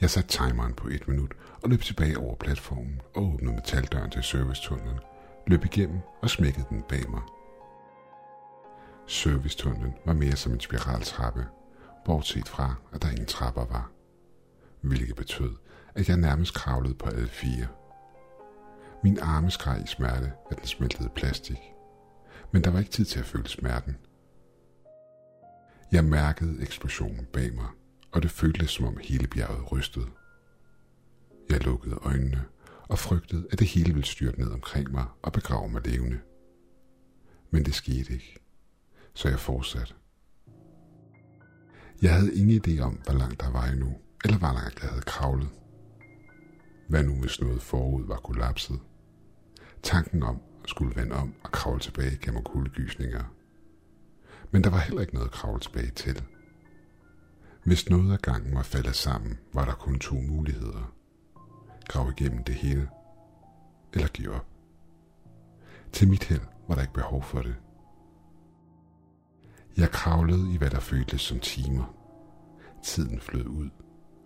Jeg 0.00 0.10
satte 0.10 0.28
timeren 0.28 0.74
på 0.74 0.88
et 0.88 1.08
minut 1.08 1.32
og 1.62 1.70
løb 1.70 1.80
tilbage 1.80 2.18
over 2.18 2.36
platformen 2.36 3.00
og 3.14 3.22
åbnede 3.22 3.54
metaldøren 3.54 4.10
til 4.10 4.22
servicetunnelen, 4.22 4.98
løb 5.46 5.64
igennem 5.64 6.00
og 6.22 6.30
smækkede 6.30 6.66
den 6.70 6.82
bag 6.88 7.10
mig. 7.10 7.22
Servicetunnelen 9.06 9.94
var 10.06 10.12
mere 10.12 10.36
som 10.36 10.52
en 10.52 10.60
spiraltrappe, 10.60 11.46
bortset 12.04 12.48
fra, 12.48 12.74
at 12.92 13.02
der 13.02 13.10
ingen 13.10 13.26
trapper 13.26 13.64
var. 13.64 13.90
Hvilket 14.80 15.16
betød, 15.16 15.56
at 15.94 16.08
jeg 16.08 16.16
nærmest 16.16 16.54
kravlede 16.54 16.94
på 16.94 17.08
alle 17.08 17.28
fire. 17.28 17.66
Min 19.02 19.18
arme 19.18 19.50
skreg 19.50 19.82
i 19.84 19.86
smerte, 19.86 20.32
at 20.50 20.56
den 20.56 20.66
smeltede 20.66 21.08
plastik. 21.08 21.58
Men 22.52 22.64
der 22.64 22.70
var 22.70 22.78
ikke 22.78 22.90
tid 22.90 23.04
til 23.04 23.18
at 23.18 23.26
føle 23.26 23.48
smerten. 23.48 23.96
Jeg 25.92 26.04
mærkede 26.04 26.62
eksplosionen 26.62 27.26
bag 27.32 27.54
mig, 27.54 27.66
og 28.12 28.22
det 28.22 28.30
føltes 28.30 28.70
som 28.70 28.86
om 28.86 28.96
hele 29.02 29.26
bjerget 29.26 29.72
rystede. 29.72 30.06
Jeg 31.50 31.64
lukkede 31.64 31.94
øjnene 32.02 32.44
og 32.88 32.98
frygtede, 32.98 33.46
at 33.52 33.58
det 33.58 33.66
hele 33.66 33.92
ville 33.92 34.06
styrte 34.06 34.40
ned 34.40 34.50
omkring 34.50 34.90
mig 34.90 35.04
og 35.22 35.32
begrave 35.32 35.68
mig 35.68 35.86
levende. 35.86 36.20
Men 37.50 37.64
det 37.64 37.74
skete 37.74 38.12
ikke, 38.12 38.38
så 39.14 39.28
jeg 39.28 39.38
fortsatte. 39.38 39.94
Jeg 42.02 42.14
havde 42.14 42.34
ingen 42.34 42.62
idé 42.66 42.80
om, 42.80 43.00
hvor 43.04 43.14
langt 43.14 43.40
der 43.40 43.50
var 43.50 43.64
endnu, 43.66 43.96
eller 44.24 44.38
hvor 44.38 44.52
langt 44.52 44.82
jeg 44.82 44.90
havde 44.90 45.02
kravlet. 45.02 45.48
Hvad 46.88 47.02
nu 47.02 47.20
hvis 47.20 47.40
noget 47.40 47.62
forud 47.62 48.06
var 48.06 48.16
kollapset? 48.16 48.80
Tanken 49.82 50.22
om 50.22 50.40
at 50.64 50.70
skulle 50.70 50.96
vende 50.96 51.14
om 51.14 51.34
og 51.42 51.50
kravle 51.50 51.80
tilbage 51.80 52.16
gav 52.16 52.34
mig 52.34 52.44
kuldegysninger. 52.44 53.24
Men 54.50 54.64
der 54.64 54.70
var 54.70 54.78
heller 54.78 55.00
ikke 55.00 55.14
noget 55.14 55.26
at 55.26 55.32
kravle 55.32 55.60
tilbage 55.60 55.90
til. 55.90 56.22
Hvis 57.64 57.90
noget 57.90 58.12
af 58.12 58.18
gangen 58.18 58.54
var 58.54 58.62
faldet 58.62 58.96
sammen, 58.96 59.38
var 59.52 59.64
der 59.64 59.72
kun 59.72 59.98
to 59.98 60.14
muligheder. 60.14 60.94
Grav 61.88 62.10
igennem 62.10 62.44
det 62.44 62.54
hele, 62.54 62.88
eller 63.92 64.08
give 64.08 64.34
op. 64.34 64.46
Til 65.92 66.08
mit 66.08 66.24
held 66.24 66.42
var 66.68 66.74
der 66.74 66.82
ikke 66.82 66.94
behov 66.94 67.22
for 67.22 67.42
det. 67.42 67.56
Jeg 69.76 69.90
kravlede 69.90 70.54
i 70.54 70.56
hvad 70.56 70.70
der 70.70 70.80
føltes 70.80 71.20
som 71.20 71.40
timer. 71.40 71.94
Tiden 72.84 73.20
flød 73.20 73.46
ud, 73.46 73.70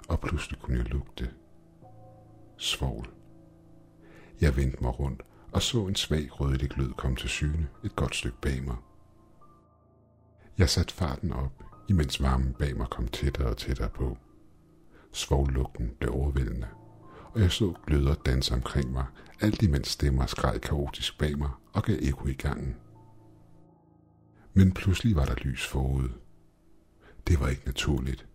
og 0.08 0.20
pludselig 0.20 0.60
kunne 0.60 0.78
jeg 0.78 0.86
lugte. 0.86 1.30
Svogl. 2.56 3.10
Jeg 4.40 4.56
vendte 4.56 4.82
mig 4.82 5.00
rundt 5.00 5.22
og 5.54 5.62
så 5.62 5.86
en 5.86 5.94
svag 5.94 6.40
rødlig 6.40 6.70
glød 6.70 6.92
komme 6.92 7.16
til 7.16 7.28
syne 7.28 7.68
et 7.84 7.96
godt 7.96 8.14
stykke 8.14 8.40
bag 8.40 8.62
mig. 8.64 8.76
Jeg 10.58 10.70
satte 10.70 10.94
farten 10.94 11.32
op, 11.32 11.64
imens 11.88 12.22
varmen 12.22 12.52
bag 12.58 12.76
mig 12.76 12.86
kom 12.90 13.08
tættere 13.08 13.48
og 13.48 13.56
tættere 13.56 13.88
på. 13.88 14.18
Svoglugten 15.12 15.92
blev 15.98 16.12
overvældende, 16.12 16.68
og 17.32 17.40
jeg 17.40 17.52
så 17.52 17.74
gløder 17.86 18.14
danse 18.14 18.54
omkring 18.54 18.92
mig, 18.92 19.06
alt 19.40 19.62
imens 19.62 19.88
stemmer 19.88 20.26
skreg 20.26 20.60
kaotisk 20.60 21.18
bag 21.18 21.38
mig 21.38 21.50
og 21.72 21.82
gav 21.82 21.96
ekko 22.00 22.26
i 22.26 22.32
gangen. 22.32 22.76
Men 24.52 24.72
pludselig 24.72 25.16
var 25.16 25.24
der 25.24 25.34
lys 25.34 25.66
forud. 25.66 26.08
Det 27.26 27.40
var 27.40 27.48
ikke 27.48 27.66
naturligt, 27.66 28.26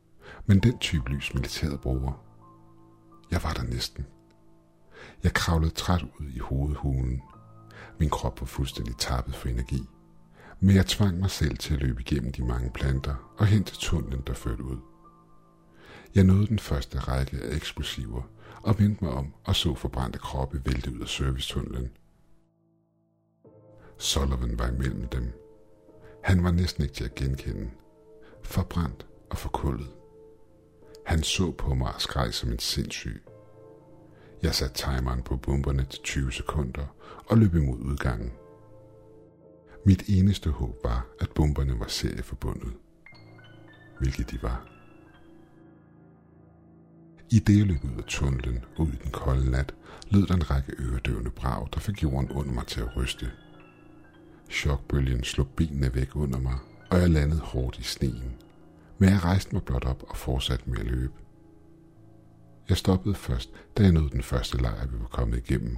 men 0.46 0.60
den 0.60 0.78
type 0.78 1.10
lys 1.10 1.34
militæret 1.34 1.82
bruger. 1.82 2.24
Jeg 3.32 3.44
var 3.44 3.54
der 3.54 3.64
næsten. 3.64 4.06
Jeg 5.24 5.34
kravlede 5.34 5.72
træt 5.72 6.04
ud 6.20 6.30
i 6.30 6.40
hovedhulen. 6.40 7.22
Min 8.00 8.10
krop 8.10 8.42
var 8.42 8.48
fuldstændig 8.48 8.98
tappet 8.98 9.36
for 9.36 9.50
energi. 9.50 9.90
Men 10.60 10.76
jeg 10.76 10.86
tvang 10.86 11.20
mig 11.20 11.32
selv 11.32 11.58
til 11.58 11.74
at 11.74 11.80
løbe 11.80 12.02
igennem 12.02 12.32
de 12.32 12.46
mange 12.46 12.72
planter 12.72 13.36
og 13.38 13.46
hen 13.46 13.64
til 13.64 13.78
tunnelen, 13.78 14.24
der 14.28 14.34
førte 14.34 14.64
ud. 14.64 14.78
Jeg 16.16 16.24
nåede 16.24 16.48
den 16.48 16.60
første 16.60 17.00
række 17.00 17.38
af 17.38 17.56
eksplosiver 17.56 18.22
og 18.62 18.80
vendte 18.80 19.04
mig 19.04 19.14
om 19.14 19.34
og 19.44 19.56
så 19.56 19.76
forbrændte 19.76 20.20
kroppe 20.20 20.62
vælte 20.66 20.94
ud 20.94 21.00
af 21.00 21.08
servicetunnelen. 21.08 21.90
Sullivan 23.98 24.60
var 24.60 24.68
imellem 24.68 25.08
dem. 25.08 25.32
Han 26.24 26.44
var 26.44 26.52
næsten 26.52 26.84
ikke 26.84 26.96
til 26.96 27.04
at 27.04 27.16
genkende. 27.16 27.72
Forbrændt 28.44 29.08
og 29.30 29.38
forkullet. 29.38 29.90
Han 31.06 31.24
så 31.24 31.52
på 31.52 31.74
mig 31.74 31.94
og 31.94 32.02
skreg 32.02 32.34
som 32.34 32.52
en 32.52 32.60
sindssyg. 32.60 33.24
Jeg 34.44 34.56
satte 34.56 34.76
timeren 34.76 35.22
på 35.22 35.38
bomberne 35.38 35.86
til 35.90 36.02
20 36.04 36.32
sekunder 36.32 36.86
og 37.26 37.38
løb 37.38 37.56
imod 37.56 37.80
udgangen. 37.80 38.32
Mit 39.86 40.04
eneste 40.08 40.50
håb 40.50 40.84
var, 40.84 41.08
at 41.20 41.30
bomberne 41.36 41.80
var 41.80 41.88
serieforbundet. 41.88 42.74
Hvilket 44.00 44.32
de 44.32 44.40
var. 44.42 44.68
I 47.32 47.40
det 47.40 47.68
løb 47.68 47.84
ud 47.84 47.98
af 47.98 48.04
tunnelen 48.08 48.66
og 48.78 48.82
ud 48.82 48.92
i 48.92 49.00
den 49.04 49.12
kolde 49.12 49.52
nat, 49.52 49.76
lød 50.10 50.28
der 50.28 50.34
en 50.34 50.52
række 50.52 50.74
øredøvende 50.80 51.30
brag, 51.30 51.68
der 51.74 51.80
fik 51.80 52.04
jorden 52.04 52.32
under 52.32 52.54
mig 52.54 52.68
til 52.68 52.82
at 52.82 52.98
ryste. 52.98 53.32
Chokbølgen 54.52 55.24
slog 55.24 55.48
benene 55.48 55.96
væk 55.96 56.16
under 56.16 56.40
mig, 56.40 56.58
og 56.92 57.00
jeg 57.00 57.10
landede 57.10 57.40
hårdt 57.40 57.80
i 57.80 57.84
sneen. 57.84 58.34
Men 58.98 59.10
jeg 59.10 59.24
rejste 59.24 59.56
mig 59.56 59.64
blot 59.64 59.86
op 59.86 60.04
og 60.08 60.18
fortsatte 60.18 60.70
med 60.70 60.80
at 60.80 60.86
løbe. 60.86 61.14
Jeg 62.70 62.78
stoppede 62.78 63.16
først, 63.16 63.50
da 63.78 63.84
jeg 63.84 63.92
nåede 63.92 64.10
den 64.10 64.24
første 64.24 64.58
lejr, 64.62 64.88
vi 64.88 65.00
var 65.00 65.08
kommet 65.08 65.38
igennem. 65.38 65.78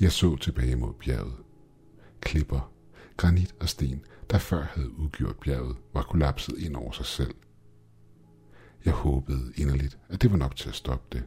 Jeg 0.00 0.12
så 0.12 0.36
tilbage 0.36 0.76
mod 0.76 0.92
bjerget. 0.92 1.34
Klipper, 2.32 2.72
granit 3.16 3.54
og 3.60 3.68
sten, 3.68 4.04
der 4.30 4.38
før 4.38 4.62
havde 4.62 4.98
udgjort 4.98 5.36
bjerget, 5.36 5.76
var 5.94 6.02
kollapset 6.02 6.58
ind 6.58 6.76
over 6.76 6.92
sig 6.92 7.06
selv. 7.06 7.34
Jeg 8.84 8.92
håbede 8.92 9.52
inderligt, 9.56 9.98
at 10.08 10.22
det 10.22 10.30
var 10.30 10.36
nok 10.36 10.56
til 10.56 10.68
at 10.68 10.74
stoppe 10.74 11.18
det. 11.18 11.24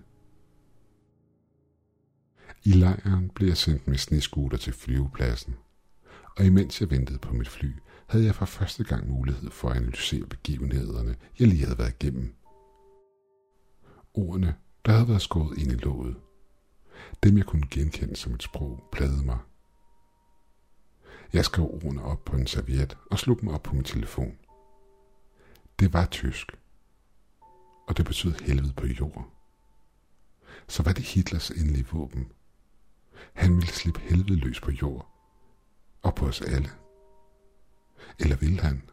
I 2.63 2.71
lejren 2.71 3.29
blev 3.29 3.47
jeg 3.47 3.57
sendt 3.57 3.87
med 3.87 3.97
sneskuter 3.97 4.57
til 4.57 4.73
flyvepladsen, 4.73 5.55
og 6.37 6.45
imens 6.45 6.81
jeg 6.81 6.91
ventede 6.91 7.19
på 7.19 7.33
mit 7.33 7.49
fly, 7.49 7.71
havde 8.07 8.25
jeg 8.25 8.35
for 8.35 8.45
første 8.45 8.83
gang 8.83 9.09
mulighed 9.09 9.51
for 9.51 9.69
at 9.69 9.77
analysere 9.77 10.27
begivenhederne, 10.27 11.15
jeg 11.39 11.47
lige 11.47 11.63
havde 11.63 11.77
været 11.77 11.95
igennem. 12.01 12.35
Ordene, 14.13 14.55
der 14.85 14.91
havde 14.91 15.07
været 15.07 15.21
skåret 15.21 15.57
ind 15.57 15.71
i 15.71 15.75
låget. 15.75 16.15
Dem 17.23 17.37
jeg 17.37 17.45
kunne 17.45 17.67
genkende 17.71 18.15
som 18.15 18.33
et 18.33 18.43
sprog, 18.43 18.83
plagede 18.91 19.25
mig. 19.25 19.37
Jeg 21.33 21.45
skrev 21.45 21.65
ordene 21.65 22.03
op 22.03 22.25
på 22.25 22.35
en 22.35 22.47
serviet 22.47 22.97
og 23.11 23.19
slog 23.19 23.41
dem 23.41 23.49
op 23.49 23.63
på 23.63 23.75
min 23.75 23.83
telefon. 23.83 24.37
Det 25.79 25.93
var 25.93 26.05
tysk, 26.05 26.57
og 27.87 27.97
det 27.97 28.05
betød 28.05 28.33
helvede 28.41 28.73
på 28.73 28.87
jorden. 28.87 29.23
Så 30.67 30.83
var 30.83 30.91
det 30.91 31.03
Hitlers 31.03 31.49
endelige 31.51 31.87
våben. 31.91 32.31
Han 33.33 33.55
ville 33.55 33.73
slippe 33.73 33.99
helvede 33.99 34.35
løs 34.35 34.61
på 34.61 34.71
jord, 34.71 35.09
og 36.01 36.15
på 36.15 36.25
os 36.25 36.41
alle. 36.41 36.69
Eller 38.19 38.35
ville 38.35 38.61
han? 38.61 38.89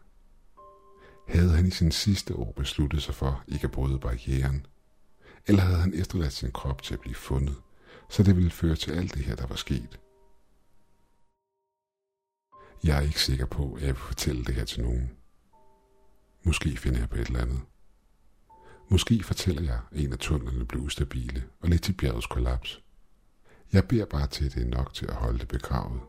Havde 1.27 1.49
han 1.49 1.65
i 1.65 1.71
sin 1.71 1.91
sidste 1.91 2.35
år 2.35 2.51
besluttet 2.51 3.03
sig 3.03 3.15
for 3.15 3.43
ikke 3.47 3.65
at 3.65 3.71
bryde 3.71 3.99
barrieren? 3.99 4.65
Eller 5.47 5.61
havde 5.61 5.79
han 5.79 5.93
efterladt 5.93 6.33
sin 6.33 6.51
krop 6.51 6.81
til 6.81 6.93
at 6.93 6.99
blive 6.99 7.15
fundet, 7.15 7.55
så 8.09 8.23
det 8.23 8.35
ville 8.35 8.51
føre 8.51 8.75
til 8.75 8.91
alt 8.91 9.13
det 9.13 9.23
her, 9.23 9.35
der 9.35 9.47
var 9.47 9.55
sket? 9.55 9.99
Jeg 12.83 12.97
er 12.97 13.01
ikke 13.01 13.21
sikker 13.21 13.45
på, 13.45 13.73
at 13.73 13.81
jeg 13.81 13.87
vil 13.87 13.95
fortælle 13.95 14.45
det 14.45 14.55
her 14.55 14.65
til 14.65 14.83
nogen. 14.83 15.11
Måske 16.43 16.77
finder 16.77 16.99
jeg 16.99 17.09
på 17.09 17.15
et 17.15 17.27
eller 17.27 17.41
andet. 17.41 17.61
Måske 18.89 19.23
fortæller 19.23 19.61
jeg, 19.61 19.79
at 19.91 19.99
en 19.99 20.11
af 20.11 20.17
tunnelerne 20.17 20.65
blev 20.65 20.81
ustabile 20.81 21.43
og 21.59 21.69
lidt 21.69 21.83
til 21.83 21.93
bjergets 21.93 22.27
kollaps. 22.27 22.83
Jeg 23.73 23.87
beder 23.87 24.05
bare 24.05 24.27
til, 24.27 24.45
at 24.45 24.53
det 24.53 24.63
er 24.63 24.69
nok 24.69 24.93
til 24.93 25.05
at 25.05 25.13
holde 25.13 25.39
det 25.39 25.47
begravet. 25.47 26.01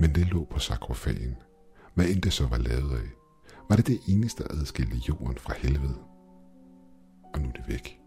Men 0.00 0.14
det 0.14 0.26
lå 0.26 0.44
på 0.44 0.58
sakrofagen. 0.58 1.36
Hvad 1.94 2.08
end 2.08 2.22
det 2.22 2.32
så 2.32 2.46
var 2.46 2.58
lavet 2.58 2.98
af, 2.98 3.08
var 3.68 3.76
det 3.76 3.86
det 3.86 4.00
eneste 4.08 4.52
adskilte 4.52 4.96
jorden 4.96 5.38
fra 5.38 5.54
helvede. 5.54 5.98
Og 7.34 7.40
nu 7.40 7.48
er 7.48 7.52
det 7.52 7.68
væk. 7.68 7.98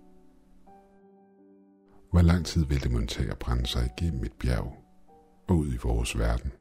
Hvor 2.11 2.21
lang 2.21 2.45
tid 2.45 2.65
ville 2.65 2.83
det 2.83 2.91
montere 2.91 3.17
tage 3.17 3.31
at 3.31 3.39
brænde 3.39 3.67
sig 3.67 3.91
igennem 3.97 4.23
et 4.23 4.33
bjerg 4.33 4.73
og 5.47 5.57
ud 5.57 5.73
i 5.73 5.77
vores 5.77 6.17
verden? 6.17 6.51